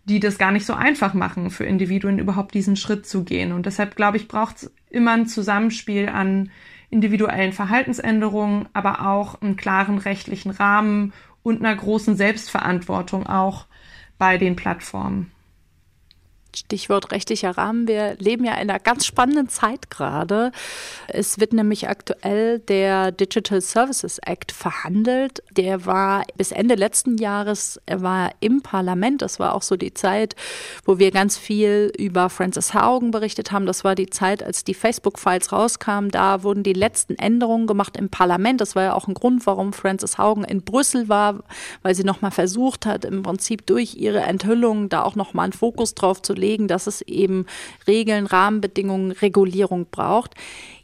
[0.04, 3.52] die das gar nicht so einfach machen, für Individuen überhaupt diesen Schritt zu gehen.
[3.52, 6.50] Und deshalb, glaube ich, braucht es immer ein Zusammenspiel an
[6.90, 13.66] individuellen Verhaltensänderungen, aber auch einen klaren rechtlichen Rahmen und einer großen Selbstverantwortung auch
[14.18, 15.33] bei den Plattformen.
[16.56, 17.88] Stichwort rechtlicher Rahmen.
[17.88, 20.52] Wir leben ja in einer ganz spannenden Zeit gerade.
[21.08, 25.42] Es wird nämlich aktuell der Digital Services Act verhandelt.
[25.56, 29.22] Der war bis Ende letzten Jahres, war im Parlament.
[29.22, 30.36] Das war auch so die Zeit,
[30.84, 33.66] wo wir ganz viel über Francis Haugen berichtet haben.
[33.66, 36.10] Das war die Zeit, als die Facebook-Files rauskamen.
[36.10, 38.60] Da wurden die letzten Änderungen gemacht im Parlament.
[38.60, 41.42] Das war ja auch ein Grund, warum Francis Haugen in Brüssel war,
[41.82, 45.94] weil sie nochmal versucht hat, im Prinzip durch ihre Enthüllungen da auch nochmal einen Fokus
[45.94, 47.46] drauf zu legen legen, dass es eben
[47.86, 50.34] Regeln, Rahmenbedingungen, Regulierung braucht.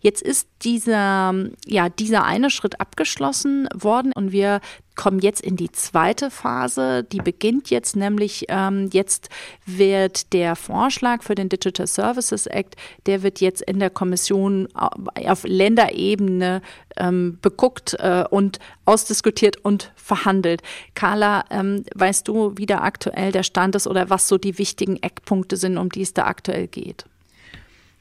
[0.00, 1.34] Jetzt ist dieser,
[1.66, 4.60] ja, dieser eine Schritt abgeschlossen worden und wir
[4.96, 7.04] kommen jetzt in die zweite Phase.
[7.04, 9.28] Die beginnt jetzt nämlich, ähm, jetzt
[9.64, 15.44] wird der Vorschlag für den Digital Services Act, der wird jetzt in der Kommission auf
[15.44, 16.62] Länderebene
[16.96, 20.62] ähm, beguckt äh, und ausdiskutiert und verhandelt.
[20.94, 25.02] Carla, ähm, weißt du, wie da aktuell der Stand ist oder was so die wichtigen
[25.02, 27.04] Eckpunkte sind, um die es da aktuell geht?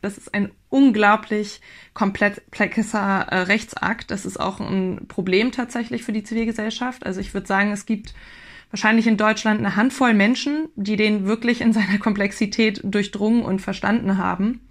[0.01, 1.61] Das ist ein unglaublich
[1.93, 4.11] komplexer äh, Rechtsakt.
[4.11, 7.05] Das ist auch ein Problem tatsächlich für die Zivilgesellschaft.
[7.05, 8.13] Also ich würde sagen, es gibt
[8.71, 14.17] wahrscheinlich in Deutschland eine Handvoll Menschen, die den wirklich in seiner Komplexität durchdrungen und verstanden
[14.17, 14.61] haben.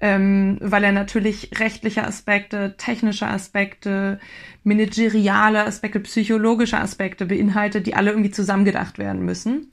[0.00, 4.18] Ähm, weil er natürlich rechtliche Aspekte, technische Aspekte,
[4.64, 9.70] manageriale Aspekte, psychologische Aspekte beinhaltet, die alle irgendwie zusammengedacht werden müssen.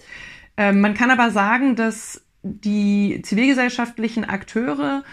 [0.58, 5.04] Ähm, man kann aber sagen, dass die zivilgesellschaftlichen Akteure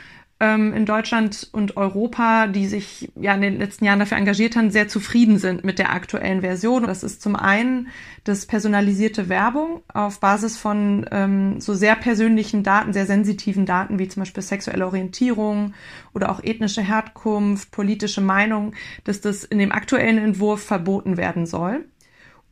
[0.40, 4.70] ähm, in Deutschland und Europa, die sich ja in den letzten Jahren dafür engagiert haben,
[4.70, 6.84] sehr zufrieden sind mit der aktuellen Version.
[6.84, 7.88] Das ist zum einen
[8.22, 14.06] das personalisierte Werbung auf Basis von ähm, so sehr persönlichen Daten, sehr sensitiven Daten wie
[14.06, 15.74] zum Beispiel sexuelle Orientierung
[16.14, 18.74] oder auch ethnische Herkunft, politische Meinung,
[19.04, 21.84] dass das in dem aktuellen Entwurf verboten werden soll.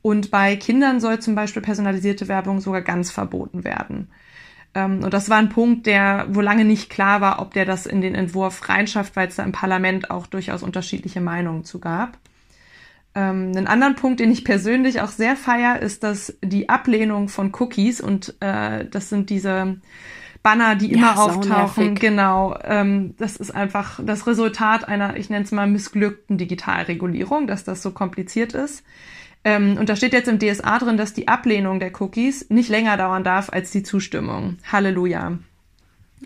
[0.03, 4.09] Und bei Kindern soll zum Beispiel personalisierte Werbung sogar ganz verboten werden.
[4.77, 7.87] Ähm, und das war ein Punkt, der, wo lange nicht klar war, ob der das
[7.87, 12.19] in den Entwurf reinschafft, weil es da im Parlament auch durchaus unterschiedliche Meinungen zu gab.
[13.15, 17.55] Ähm, einen anderen Punkt, den ich persönlich auch sehr feier, ist, dass die Ablehnung von
[17.59, 19.81] Cookies und äh, das sind diese
[20.43, 21.95] Banner, die immer ja, auftauchen.
[21.95, 22.59] Genau.
[22.62, 27.81] Ähm, das ist einfach das Resultat einer, ich nenne es mal, missglückten Digitalregulierung, dass das
[27.81, 28.85] so kompliziert ist.
[29.46, 32.96] Ähm, und da steht jetzt im DSA drin, dass die Ablehnung der Cookies nicht länger
[32.96, 34.59] dauern darf als die Zustimmung.
[34.72, 35.38] Halleluja.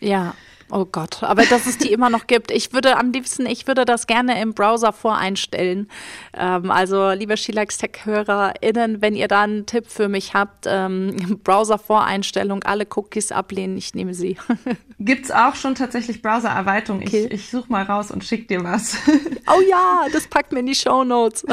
[0.00, 0.34] Ja,
[0.72, 2.50] Oh Gott, aber dass es die immer noch gibt.
[2.52, 5.88] Ich würde am liebsten, ich würde das gerne im Browser voreinstellen.
[6.32, 12.62] Ähm, also, liebe Schilax Tech-HörerInnen, wenn ihr da einen Tipp für mich habt, ähm, Browser-Voreinstellung,
[12.62, 14.36] alle Cookies ablehnen, ich nehme sie.
[15.00, 17.02] Gibt's auch schon tatsächlich Browser-Erweiterung.
[17.02, 17.26] Okay.
[17.26, 18.96] Ich, ich suche mal raus und schick dir was.
[19.52, 21.44] Oh ja, das packt mir in die Show Notes.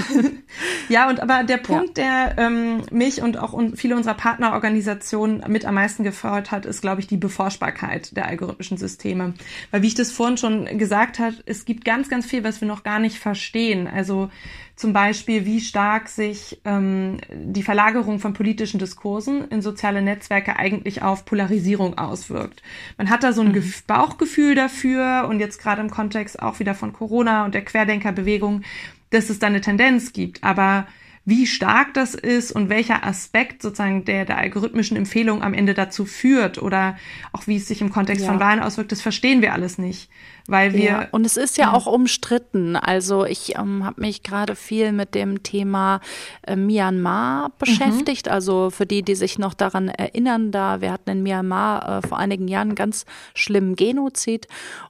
[0.87, 2.27] Ja, und aber der Punkt, ja.
[2.27, 7.01] der ähm, mich und auch viele unserer Partnerorganisationen mit am meisten gefreut hat, ist, glaube
[7.01, 9.06] ich, die Beforschbarkeit der algorithmischen Systeme.
[9.07, 9.33] Systeme.
[9.71, 12.67] Weil wie ich das vorhin schon gesagt habe, es gibt ganz, ganz viel, was wir
[12.67, 13.87] noch gar nicht verstehen.
[13.87, 14.29] Also
[14.75, 21.01] zum Beispiel, wie stark sich ähm, die Verlagerung von politischen Diskursen in soziale Netzwerke eigentlich
[21.01, 22.61] auf Polarisierung auswirkt.
[22.97, 23.73] Man hat da so ein mhm.
[23.87, 28.63] Bauchgefühl dafür und jetzt gerade im Kontext auch wieder von Corona und der Querdenkerbewegung,
[29.09, 30.43] dass es da eine Tendenz gibt.
[30.43, 30.85] Aber
[31.27, 36.05] wie stark das ist und welcher Aspekt sozusagen der, der algorithmischen Empfehlung am Ende dazu
[36.05, 36.97] führt oder
[37.33, 38.31] auch wie es sich im Kontext ja.
[38.31, 40.09] von Wahlen auswirkt, das verstehen wir alles nicht
[40.47, 40.83] weil wir.
[40.83, 41.73] Ja, und es ist ja, ja.
[41.73, 42.75] auch umstritten.
[42.75, 45.99] Also ich ähm, habe mich gerade viel mit dem Thema
[46.43, 48.25] äh, Myanmar beschäftigt.
[48.25, 48.31] Mhm.
[48.31, 52.17] Also für die, die sich noch daran erinnern, da wir hatten in Myanmar äh, vor
[52.17, 54.47] einigen Jahren einen ganz schlimmen Genozid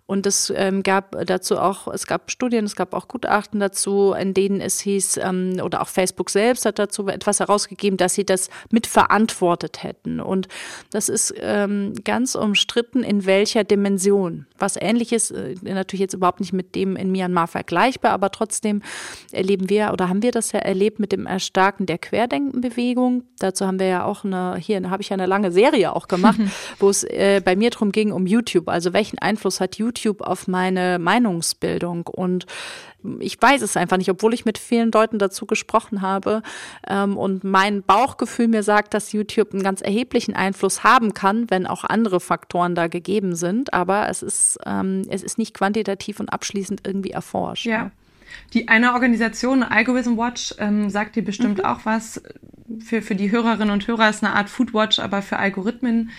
[0.08, 4.34] und es ähm, gab dazu auch, es gab Studien, es gab auch Gutachten dazu, in
[4.34, 8.50] denen es hieß, ähm, oder auch Facebook selbst hat dazu etwas herausgegeben, dass sie das
[8.72, 10.22] mitverantwortet hätten.
[10.22, 10.48] Und
[10.92, 14.48] das ist ähm, ganz umstritten, in welcher Dimension.
[14.58, 18.82] Was ähnliches äh, natürlich jetzt überhaupt nicht mit dem in Myanmar vergleichbar, aber trotzdem
[19.32, 23.24] erleben wir oder haben wir das ja erlebt mit dem Erstarken der Querdenkenbewegung.
[23.40, 26.40] Dazu haben wir ja auch eine, hier habe ich ja eine lange Serie auch gemacht,
[26.80, 28.70] wo es äh, bei mir darum ging, um YouTube.
[28.70, 32.08] Also welchen Einfluss hat YouTube auf meine Meinungsbildung?
[32.08, 32.46] Und
[33.20, 36.42] ich weiß es einfach nicht, obwohl ich mit vielen Leuten dazu gesprochen habe
[36.88, 41.68] ähm, und mein Bauchgefühl mir sagt, dass YouTube einen ganz erheblichen Einfluss haben kann, wenn
[41.68, 43.74] auch andere Faktoren da gegeben sind.
[43.74, 47.66] Aber es ist, ähm, es ist nicht quantitativ und abschließend irgendwie erforscht.
[47.66, 47.86] Ja.
[47.86, 47.92] Ne?
[48.54, 51.66] Die eine Organisation, Algorithm Watch, ähm, sagt dir bestimmt mhm.
[51.66, 52.22] auch was.
[52.84, 56.10] Für, für die Hörerinnen und Hörer ist eine Art Foodwatch, aber für Algorithmen,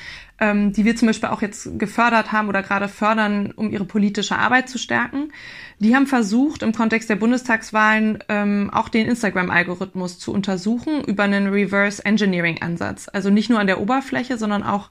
[0.40, 4.37] ähm, die wir zum Beispiel auch jetzt gefördert haben oder gerade fördern, um ihre politische
[4.37, 5.33] Arbeit zu stärken.
[5.81, 11.48] Die haben versucht, im Kontext der Bundestagswahlen ähm, auch den Instagram-Algorithmus zu untersuchen über einen
[11.48, 13.09] Reverse Engineering-Ansatz.
[13.12, 14.90] Also nicht nur an der Oberfläche, sondern auch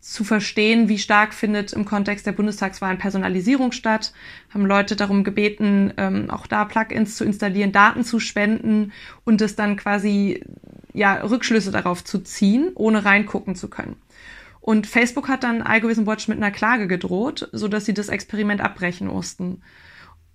[0.00, 4.12] zu verstehen, wie stark findet im Kontext der Bundestagswahlen Personalisierung statt,
[4.54, 8.92] haben Leute darum gebeten, ähm, auch da Plugins zu installieren, Daten zu spenden
[9.24, 10.44] und es dann quasi
[10.92, 13.96] ja Rückschlüsse darauf zu ziehen, ohne reingucken zu können.
[14.68, 18.60] Und Facebook hat dann Algorithm Watch mit einer Klage gedroht, so dass sie das Experiment
[18.60, 19.62] abbrechen mussten.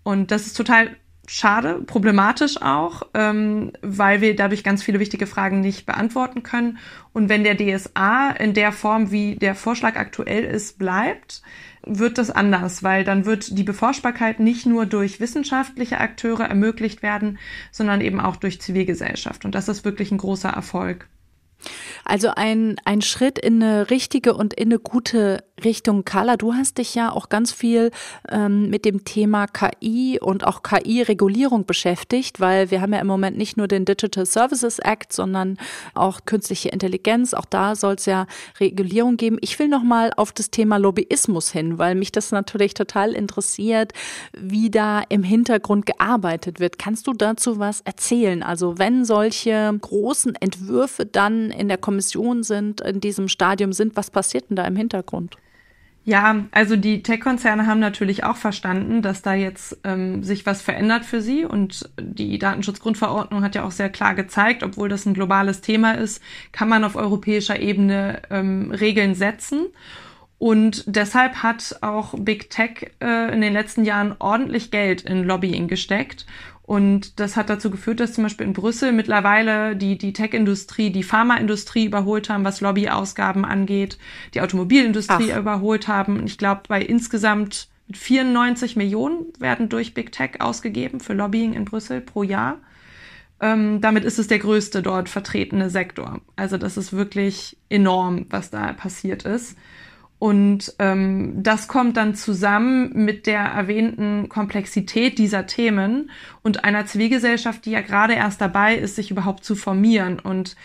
[0.02, 0.96] Und das ist total
[1.28, 6.80] schade, problematisch auch, ähm, weil wir dadurch ganz viele wichtige Fragen nicht beantworten können.
[7.14, 11.44] Und wenn der DSA in der Form, wie der Vorschlag aktuell ist, bleibt,
[11.86, 17.38] wird das anders, weil dann wird die Beforschbarkeit nicht nur durch wissenschaftliche Akteure ermöglicht werden,
[17.72, 19.46] sondern eben auch durch Zivilgesellschaft.
[19.46, 21.08] Und das ist wirklich ein großer Erfolg.
[22.06, 26.04] Also ein, ein Schritt in eine richtige und in eine gute Richtung.
[26.04, 27.92] Carla, du hast dich ja auch ganz viel
[28.30, 33.38] ähm, mit dem Thema KI und auch KI-Regulierung beschäftigt, weil wir haben ja im Moment
[33.38, 35.58] nicht nur den Digital Services Act, sondern
[35.94, 37.34] auch künstliche Intelligenz.
[37.34, 38.26] Auch da soll es ja
[38.60, 39.38] Regulierung geben.
[39.42, 43.94] Ich will noch mal auf das Thema Lobbyismus hin, weil mich das natürlich total interessiert,
[44.34, 46.78] wie da im Hintergrund gearbeitet wird.
[46.78, 48.44] Kannst du dazu was erzählen?
[48.44, 51.93] Also wenn solche großen Entwürfe dann in der Kommission
[52.44, 55.38] sind, in diesem Stadium sind, was passiert denn da im Hintergrund?
[56.06, 61.06] Ja, also die Tech-Konzerne haben natürlich auch verstanden, dass da jetzt ähm, sich was verändert
[61.06, 65.62] für sie und die Datenschutzgrundverordnung hat ja auch sehr klar gezeigt, obwohl das ein globales
[65.62, 69.68] Thema ist, kann man auf europäischer Ebene ähm, Regeln setzen.
[70.40, 75.70] Und deshalb hat auch Big Tech äh, in den letzten Jahren ordentlich Geld in Lobbying
[75.70, 76.26] gesteckt.
[76.66, 81.04] Und das hat dazu geführt, dass zum Beispiel in Brüssel mittlerweile die, die Tech-Industrie, die
[81.04, 83.98] Pharmaindustrie überholt haben, was Lobbyausgaben angeht,
[84.34, 85.40] die Automobilindustrie Ach.
[85.40, 86.26] überholt haben.
[86.26, 92.00] Ich glaube, bei insgesamt 94 Millionen werden durch Big Tech ausgegeben für Lobbying in Brüssel
[92.00, 92.60] pro Jahr.
[93.42, 96.22] Ähm, damit ist es der größte dort vertretene Sektor.
[96.38, 99.58] Also das ist wirklich enorm, was da passiert ist.
[100.24, 106.12] Und ähm, das kommt dann zusammen mit der erwähnten Komplexität dieser Themen
[106.44, 110.56] und einer Zivilgesellschaft, die ja gerade erst dabei ist, sich überhaupt zu formieren und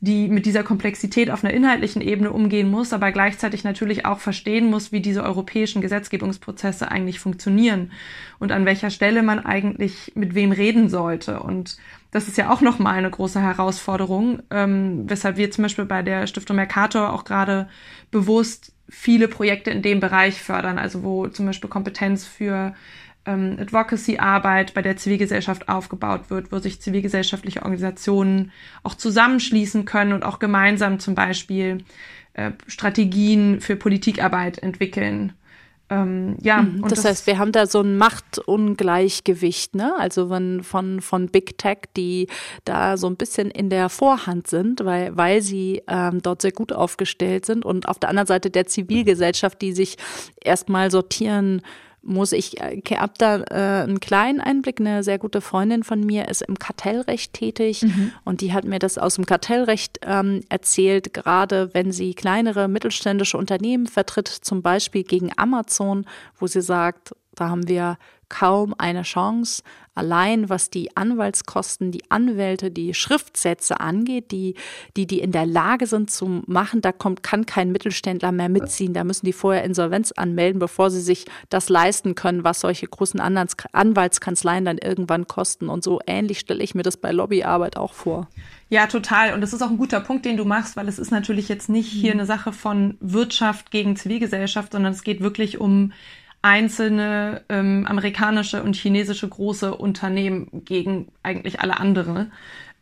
[0.00, 4.66] die mit dieser Komplexität auf einer inhaltlichen Ebene umgehen muss, aber gleichzeitig natürlich auch verstehen
[4.66, 7.92] muss, wie diese europäischen Gesetzgebungsprozesse eigentlich funktionieren
[8.38, 11.40] und an welcher Stelle man eigentlich mit wem reden sollte.
[11.40, 11.78] Und
[12.10, 16.26] das ist ja auch nochmal eine große Herausforderung, ähm, weshalb wir zum Beispiel bei der
[16.26, 17.70] Stiftung Mercator auch gerade
[18.10, 22.74] bewusst viele Projekte in dem Bereich fördern, also wo zum Beispiel Kompetenz für
[23.26, 30.24] ähm, Advocacy-Arbeit bei der Zivilgesellschaft aufgebaut wird, wo sich zivilgesellschaftliche Organisationen auch zusammenschließen können und
[30.24, 31.78] auch gemeinsam zum Beispiel
[32.34, 35.32] äh, Strategien für Politikarbeit entwickeln.
[35.88, 39.94] Ähm, ja, mhm, das, das, heißt, wir haben da so ein Machtungleichgewicht, ne?
[39.98, 42.26] Also wenn von, von Big Tech, die
[42.64, 46.72] da so ein bisschen in der Vorhand sind, weil, weil sie ähm, dort sehr gut
[46.72, 49.96] aufgestellt sind und auf der anderen Seite der Zivilgesellschaft, die sich
[50.42, 51.62] erstmal sortieren
[52.06, 54.80] muss ich, äh, habe da äh, einen kleinen Einblick.
[54.80, 58.12] Eine sehr gute Freundin von mir ist im Kartellrecht tätig mhm.
[58.24, 63.36] und die hat mir das aus dem Kartellrecht ähm, erzählt, gerade wenn sie kleinere mittelständische
[63.36, 66.06] Unternehmen vertritt, zum Beispiel gegen Amazon,
[66.38, 69.62] wo sie sagt, da haben wir kaum eine Chance,
[69.94, 74.54] allein was die Anwaltskosten, die Anwälte, die Schriftsätze angeht, die,
[74.96, 78.92] die, die in der Lage sind zu machen, da kommt, kann kein Mittelständler mehr mitziehen.
[78.92, 83.20] Da müssen die vorher Insolvenz anmelden, bevor sie sich das leisten können, was solche großen
[83.20, 85.68] Anwaltskanzleien dann irgendwann kosten.
[85.68, 88.28] Und so ähnlich stelle ich mir das bei Lobbyarbeit auch vor.
[88.68, 89.32] Ja, total.
[89.32, 91.68] Und das ist auch ein guter Punkt, den du machst, weil es ist natürlich jetzt
[91.68, 92.20] nicht hier mhm.
[92.20, 95.92] eine Sache von Wirtschaft gegen Zivilgesellschaft, sondern es geht wirklich um
[96.42, 102.30] einzelne ähm, amerikanische und chinesische große Unternehmen gegen eigentlich alle andere.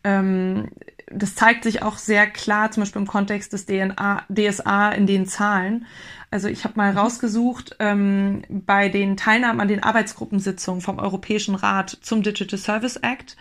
[0.03, 0.69] Ähm,
[1.11, 5.27] das zeigt sich auch sehr klar, zum Beispiel im Kontext des DNA, DSA in den
[5.27, 5.87] Zahlen.
[6.31, 6.99] Also ich habe mal mhm.
[6.99, 13.37] rausgesucht, ähm, bei den Teilnahmen an den Arbeitsgruppensitzungen vom Europäischen Rat zum Digital Service Act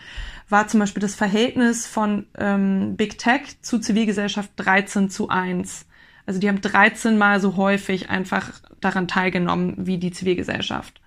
[0.48, 5.86] war zum Beispiel das Verhältnis von ähm, Big Tech zu Zivilgesellschaft 13 zu 1.
[6.26, 11.00] Also die haben 13 Mal so häufig einfach daran teilgenommen wie die Zivilgesellschaft.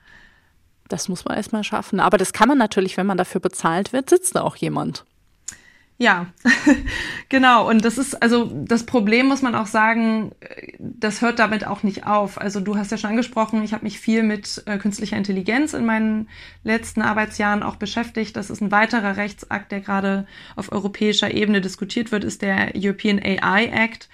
[0.88, 2.00] Das muss man erstmal schaffen.
[2.00, 5.06] Aber das kann man natürlich, wenn man dafür bezahlt wird, sitzt da auch jemand.
[6.00, 6.28] Ja,
[7.30, 7.68] genau.
[7.68, 10.32] Und das ist, also das Problem muss man auch sagen,
[10.78, 12.40] das hört damit auch nicht auf.
[12.40, 15.88] Also du hast ja schon angesprochen, ich habe mich viel mit äh, künstlicher Intelligenz in
[15.88, 16.30] meinen
[16.64, 18.36] letzten Arbeitsjahren auch beschäftigt.
[18.36, 23.20] Das ist ein weiterer Rechtsakt, der gerade auf europäischer Ebene diskutiert wird, ist der European
[23.20, 24.08] AI Act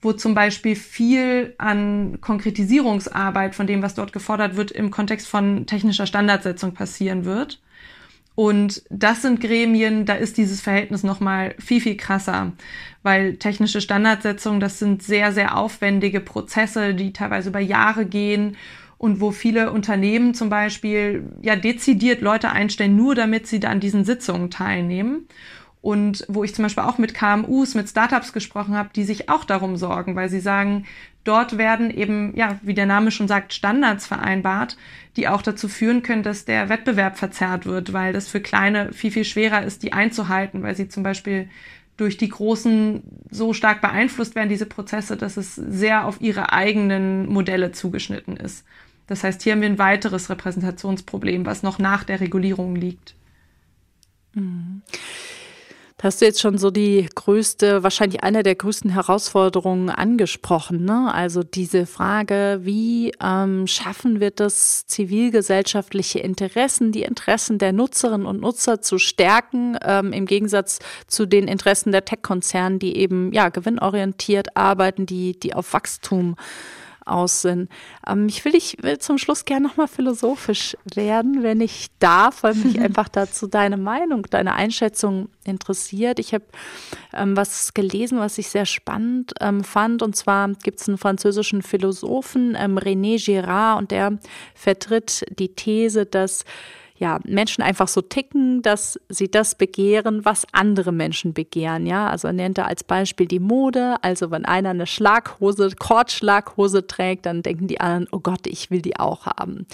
[0.00, 5.66] wo zum Beispiel viel an Konkretisierungsarbeit von dem, was dort gefordert wird, im Kontext von
[5.66, 7.60] technischer Standardsetzung passieren wird.
[8.36, 12.52] Und das sind Gremien, da ist dieses Verhältnis nochmal viel, viel krasser,
[13.02, 18.58] weil technische Standardsetzung, das sind sehr, sehr aufwendige Prozesse, die teilweise über Jahre gehen
[18.98, 23.80] und wo viele Unternehmen zum Beispiel ja dezidiert Leute einstellen, nur damit sie da an
[23.80, 25.26] diesen Sitzungen teilnehmen.
[25.86, 29.44] Und wo ich zum Beispiel auch mit KMUs, mit Startups gesprochen habe, die sich auch
[29.44, 30.84] darum sorgen, weil sie sagen,
[31.22, 34.76] dort werden eben, ja, wie der Name schon sagt, Standards vereinbart,
[35.16, 39.12] die auch dazu führen können, dass der Wettbewerb verzerrt wird, weil das für Kleine viel,
[39.12, 41.48] viel schwerer ist, die einzuhalten, weil sie zum Beispiel
[41.96, 47.28] durch die Großen so stark beeinflusst werden, diese Prozesse, dass es sehr auf ihre eigenen
[47.28, 48.66] Modelle zugeschnitten ist.
[49.06, 53.14] Das heißt, hier haben wir ein weiteres Repräsentationsproblem, was noch nach der Regulierung liegt.
[54.34, 54.82] Mhm.
[55.98, 60.84] Da hast du jetzt schon so die größte, wahrscheinlich eine der größten Herausforderungen angesprochen.
[60.84, 61.10] Ne?
[61.14, 68.42] Also diese Frage, wie ähm, schaffen wir das, zivilgesellschaftliche Interessen, die Interessen der Nutzerinnen und
[68.42, 74.54] Nutzer zu stärken, ähm, im Gegensatz zu den Interessen der Tech-Konzernen, die eben ja gewinnorientiert
[74.54, 76.36] arbeiten, die, die auf Wachstum
[77.06, 77.70] aus sind.
[78.06, 82.54] Ähm, ich will, ich will zum Schluss gerne nochmal philosophisch werden, wenn ich darf, weil
[82.54, 86.18] mich einfach dazu deine Meinung, deine Einschätzung interessiert.
[86.18, 86.44] Ich habe
[87.12, 90.02] ähm, was gelesen, was ich sehr spannend ähm, fand.
[90.02, 94.18] Und zwar gibt es einen französischen Philosophen, ähm, René Girard, und der
[94.54, 96.44] vertritt die These, dass
[96.98, 101.86] ja, Menschen einfach so ticken, dass sie das begehren, was andere Menschen begehren.
[101.86, 103.96] Ja, also er nennt er als Beispiel die Mode.
[104.02, 108.80] Also wenn einer eine Schlaghose, Kordschlaghose trägt, dann denken die anderen, oh Gott, ich will
[108.80, 109.66] die auch haben.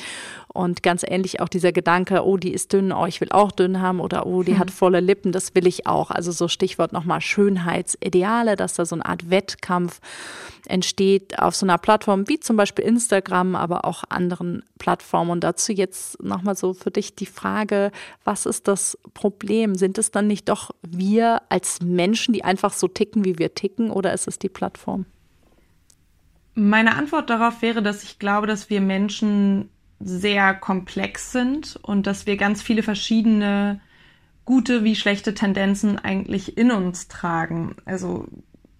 [0.52, 3.80] Und ganz ähnlich auch dieser Gedanke, oh, die ist dünn, oh, ich will auch dünn
[3.80, 4.58] haben oder oh, die hm.
[4.58, 6.10] hat volle Lippen, das will ich auch.
[6.10, 10.00] Also so Stichwort nochmal Schönheitsideale, dass da so eine Art Wettkampf
[10.66, 15.30] entsteht auf so einer Plattform wie zum Beispiel Instagram, aber auch anderen Plattformen.
[15.30, 17.90] Und dazu jetzt nochmal so für dich die Frage,
[18.24, 19.74] was ist das Problem?
[19.74, 23.90] Sind es dann nicht doch wir als Menschen, die einfach so ticken, wie wir ticken,
[23.90, 25.06] oder ist es die Plattform?
[26.54, 29.70] Meine Antwort darauf wäre, dass ich glaube, dass wir Menschen
[30.04, 33.80] sehr komplex sind und dass wir ganz viele verschiedene
[34.44, 37.76] gute wie schlechte Tendenzen eigentlich in uns tragen.
[37.84, 38.26] Also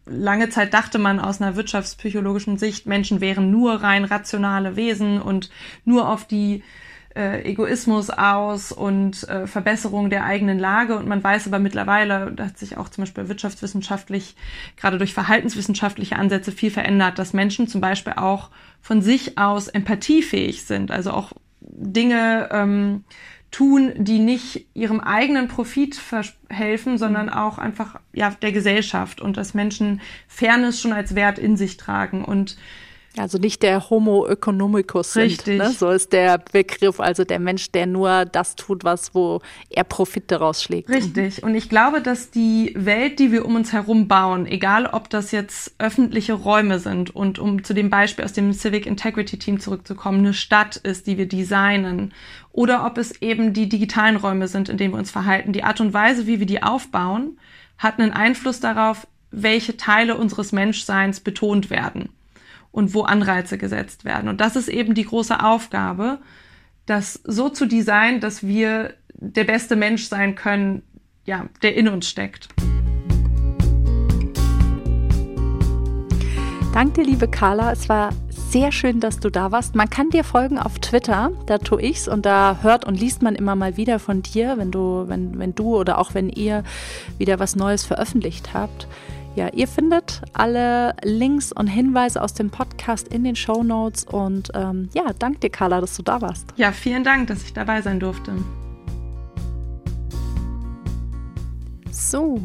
[0.07, 5.51] lange Zeit dachte man aus einer wirtschaftspsychologischen Sicht, Menschen wären nur rein rationale Wesen und
[5.85, 6.62] nur auf die
[7.15, 10.97] äh, Egoismus aus und äh, Verbesserung der eigenen Lage.
[10.97, 14.37] Und man weiß aber mittlerweile, da hat sich auch zum Beispiel wirtschaftswissenschaftlich,
[14.77, 18.51] gerade durch verhaltenswissenschaftliche Ansätze viel verändert, dass Menschen zum Beispiel auch
[18.81, 23.05] von sich aus empathiefähig sind, also auch Dinge ähm,
[23.53, 26.01] tun, die nicht ihrem eigenen Profit
[26.49, 29.21] helfen, sondern auch einfach ja der Gesellschaft.
[29.21, 32.25] Und dass Menschen Fairness schon als Wert in sich tragen.
[32.25, 32.57] Und
[33.17, 35.45] also nicht der Homo economicus Richtig.
[35.45, 35.71] Sind, ne?
[35.71, 40.31] So ist der Begriff, also der Mensch, der nur das tut, was wo er Profit
[40.31, 40.89] daraus schlägt.
[40.89, 41.43] Richtig.
[41.43, 45.31] Und ich glaube, dass die Welt, die wir um uns herum bauen, egal ob das
[45.31, 50.21] jetzt öffentliche Räume sind und um zu dem Beispiel aus dem Civic Integrity Team zurückzukommen,
[50.21, 52.15] eine Stadt ist, die wir designen,
[52.51, 55.81] oder ob es eben die digitalen Räume sind, in denen wir uns verhalten, die Art
[55.81, 57.39] und Weise, wie wir die aufbauen,
[57.79, 62.11] hat einen Einfluss darauf, welche Teile unseres Menschseins betont werden
[62.73, 64.29] und wo Anreize gesetzt werden.
[64.29, 66.18] Und das ist eben die große Aufgabe,
[66.87, 70.83] das so zu designen, dass wir der beste Mensch sein können,
[71.25, 72.49] ja, der in uns steckt.
[76.73, 77.70] Danke, liebe Carla.
[77.70, 78.11] Es war
[78.53, 79.75] sehr schön, dass du da warst.
[79.75, 83.35] Man kann dir folgen auf Twitter, da tue ich's und da hört und liest man
[83.35, 86.64] immer mal wieder von dir, wenn du, wenn, wenn du oder auch wenn ihr
[87.18, 88.89] wieder was Neues veröffentlicht habt.
[89.35, 94.05] Ja, ihr findet alle Links und Hinweise aus dem Podcast in den Show Notes.
[94.05, 96.49] Und ähm, ja, danke dir, Carla, dass du da warst.
[96.57, 98.33] Ja, vielen Dank, dass ich dabei sein durfte.
[101.91, 102.41] So,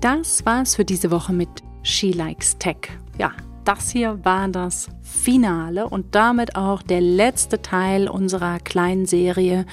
[0.00, 1.48] das war's für diese Woche mit
[1.82, 2.78] She Likes Tech.
[3.16, 3.30] Ja,
[3.64, 9.66] das hier war das Finale und damit auch der letzte Teil unserer kleinen Serie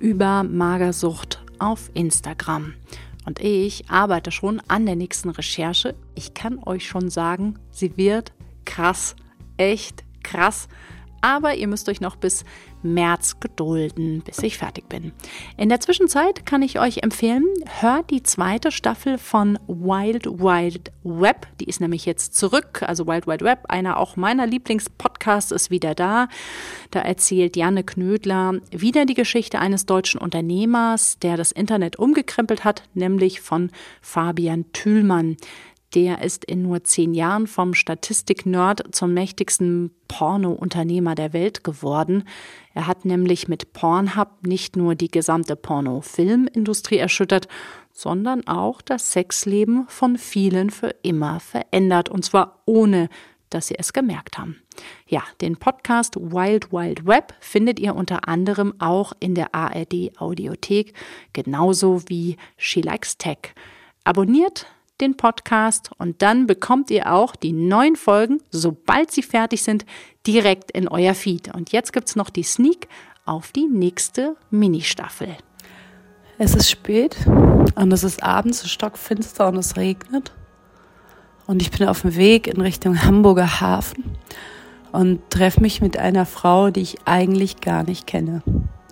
[0.00, 2.74] über Magersucht auf Instagram
[3.30, 5.94] und ich arbeite schon an der nächsten Recherche.
[6.16, 8.32] Ich kann euch schon sagen, sie wird
[8.64, 9.14] krass,
[9.56, 10.66] echt krass
[11.20, 12.44] aber ihr müsst euch noch bis
[12.82, 15.12] März gedulden, bis ich fertig bin.
[15.56, 17.44] In der Zwischenzeit kann ich euch empfehlen,
[17.80, 21.46] hört die zweite Staffel von Wild Wild Web.
[21.60, 22.82] Die ist nämlich jetzt zurück.
[22.82, 26.28] Also Wild Wild Web, einer auch meiner Lieblingspodcasts, ist wieder da.
[26.90, 32.84] Da erzählt Janne Knödler wieder die Geschichte eines deutschen Unternehmers, der das Internet umgekrempelt hat,
[32.94, 35.36] nämlich von Fabian Thülmann.
[35.94, 42.24] Der ist in nur zehn Jahren vom Statistik-Nerd zum mächtigsten Porno-Unternehmer der Welt geworden.
[42.74, 47.48] Er hat nämlich mit Pornhub nicht nur die gesamte Porno-Filmindustrie erschüttert,
[47.92, 52.08] sondern auch das Sexleben von vielen für immer verändert.
[52.08, 53.08] Und zwar ohne,
[53.50, 54.62] dass sie es gemerkt haben.
[55.08, 60.94] Ja, den Podcast Wild Wild Web findet ihr unter anderem auch in der ARD Audiothek,
[61.32, 63.54] genauso wie She Likes Tech.
[64.04, 64.66] Abonniert
[65.00, 69.84] den Podcast und dann bekommt ihr auch die neuen Folgen, sobald sie fertig sind,
[70.26, 71.54] direkt in euer Feed.
[71.54, 72.88] Und jetzt gibt es noch die Sneak
[73.24, 75.36] auf die nächste Ministaffel.
[76.38, 80.32] Es ist spät und es ist abends, stockfinster und es regnet.
[81.46, 84.16] Und ich bin auf dem Weg in Richtung Hamburger Hafen
[84.92, 88.42] und treffe mich mit einer Frau, die ich eigentlich gar nicht kenne.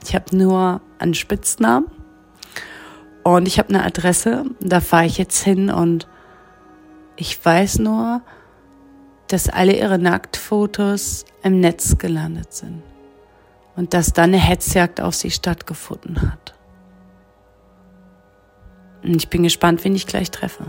[0.05, 1.87] Ich habe nur einen Spitznamen
[3.37, 6.09] und ich habe eine Adresse, da fahre ich jetzt hin und
[7.17, 8.23] ich weiß nur,
[9.27, 12.83] dass alle ihre Nacktfotos im Netz gelandet sind
[13.77, 16.55] und dass dann eine Hetzjagd auf sie stattgefunden hat.
[19.03, 20.65] Und ich bin gespannt, wen ich gleich treffe.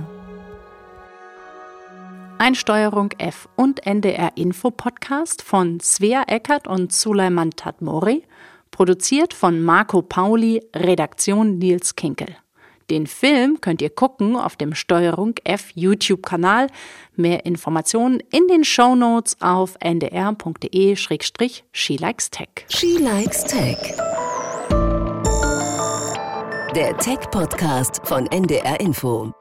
[2.40, 8.24] Einsteuerung F und NDR Info Podcast von Svea Eckert und Suleiman Tatmori,
[8.72, 12.36] produziert von Marco Pauli, Redaktion Nils Kinkel.
[12.90, 16.68] Den Film könnt ihr gucken auf dem Steuerung F YouTube-Kanal.
[17.16, 21.08] Mehr Informationen in den Show Notes auf ndr.de-she
[21.98, 22.66] likes tech.
[22.70, 23.78] She Likes Tech.
[26.76, 29.32] Der Tech-Podcast von NDR Info.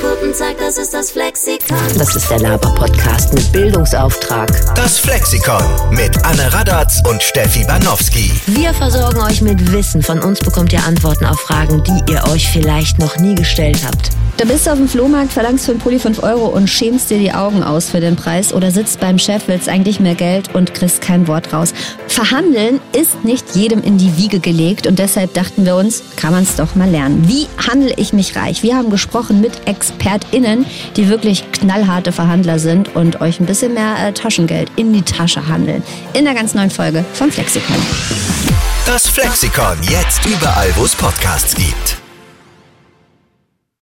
[0.00, 1.76] Puppenzeug, das ist das Flexikon.
[1.98, 4.50] Das ist der Laber-Podcast mit Bildungsauftrag.
[4.74, 8.32] Das Flexikon mit Anne Radatz und Steffi Banowski.
[8.46, 10.02] Wir versorgen euch mit Wissen.
[10.02, 14.10] Von uns bekommt ihr Antworten auf Fragen, die ihr euch vielleicht noch nie gestellt habt.
[14.38, 17.18] Da bist du auf dem Flohmarkt, verlangst für einen Pulli 5 Euro und schämst dir
[17.18, 20.74] die Augen aus für den Preis oder sitzt beim Chef, willst eigentlich mehr Geld und
[20.74, 21.72] kriegst kein Wort raus.
[22.06, 26.42] Verhandeln ist nicht jedem in die Wiege gelegt und deshalb dachten wir uns, kann man
[26.42, 27.26] es doch mal lernen.
[27.26, 28.62] Wie handle ich mich reich?
[28.62, 30.66] Wir haben gesprochen mit ExpertInnen,
[30.96, 35.48] die wirklich knallharte Verhandler sind und euch ein bisschen mehr äh, Taschengeld in die Tasche
[35.48, 35.82] handeln.
[36.12, 37.76] In der ganz neuen Folge vom Flexikon.
[38.84, 42.05] Das Flexikon jetzt überall, wo es Podcasts gibt.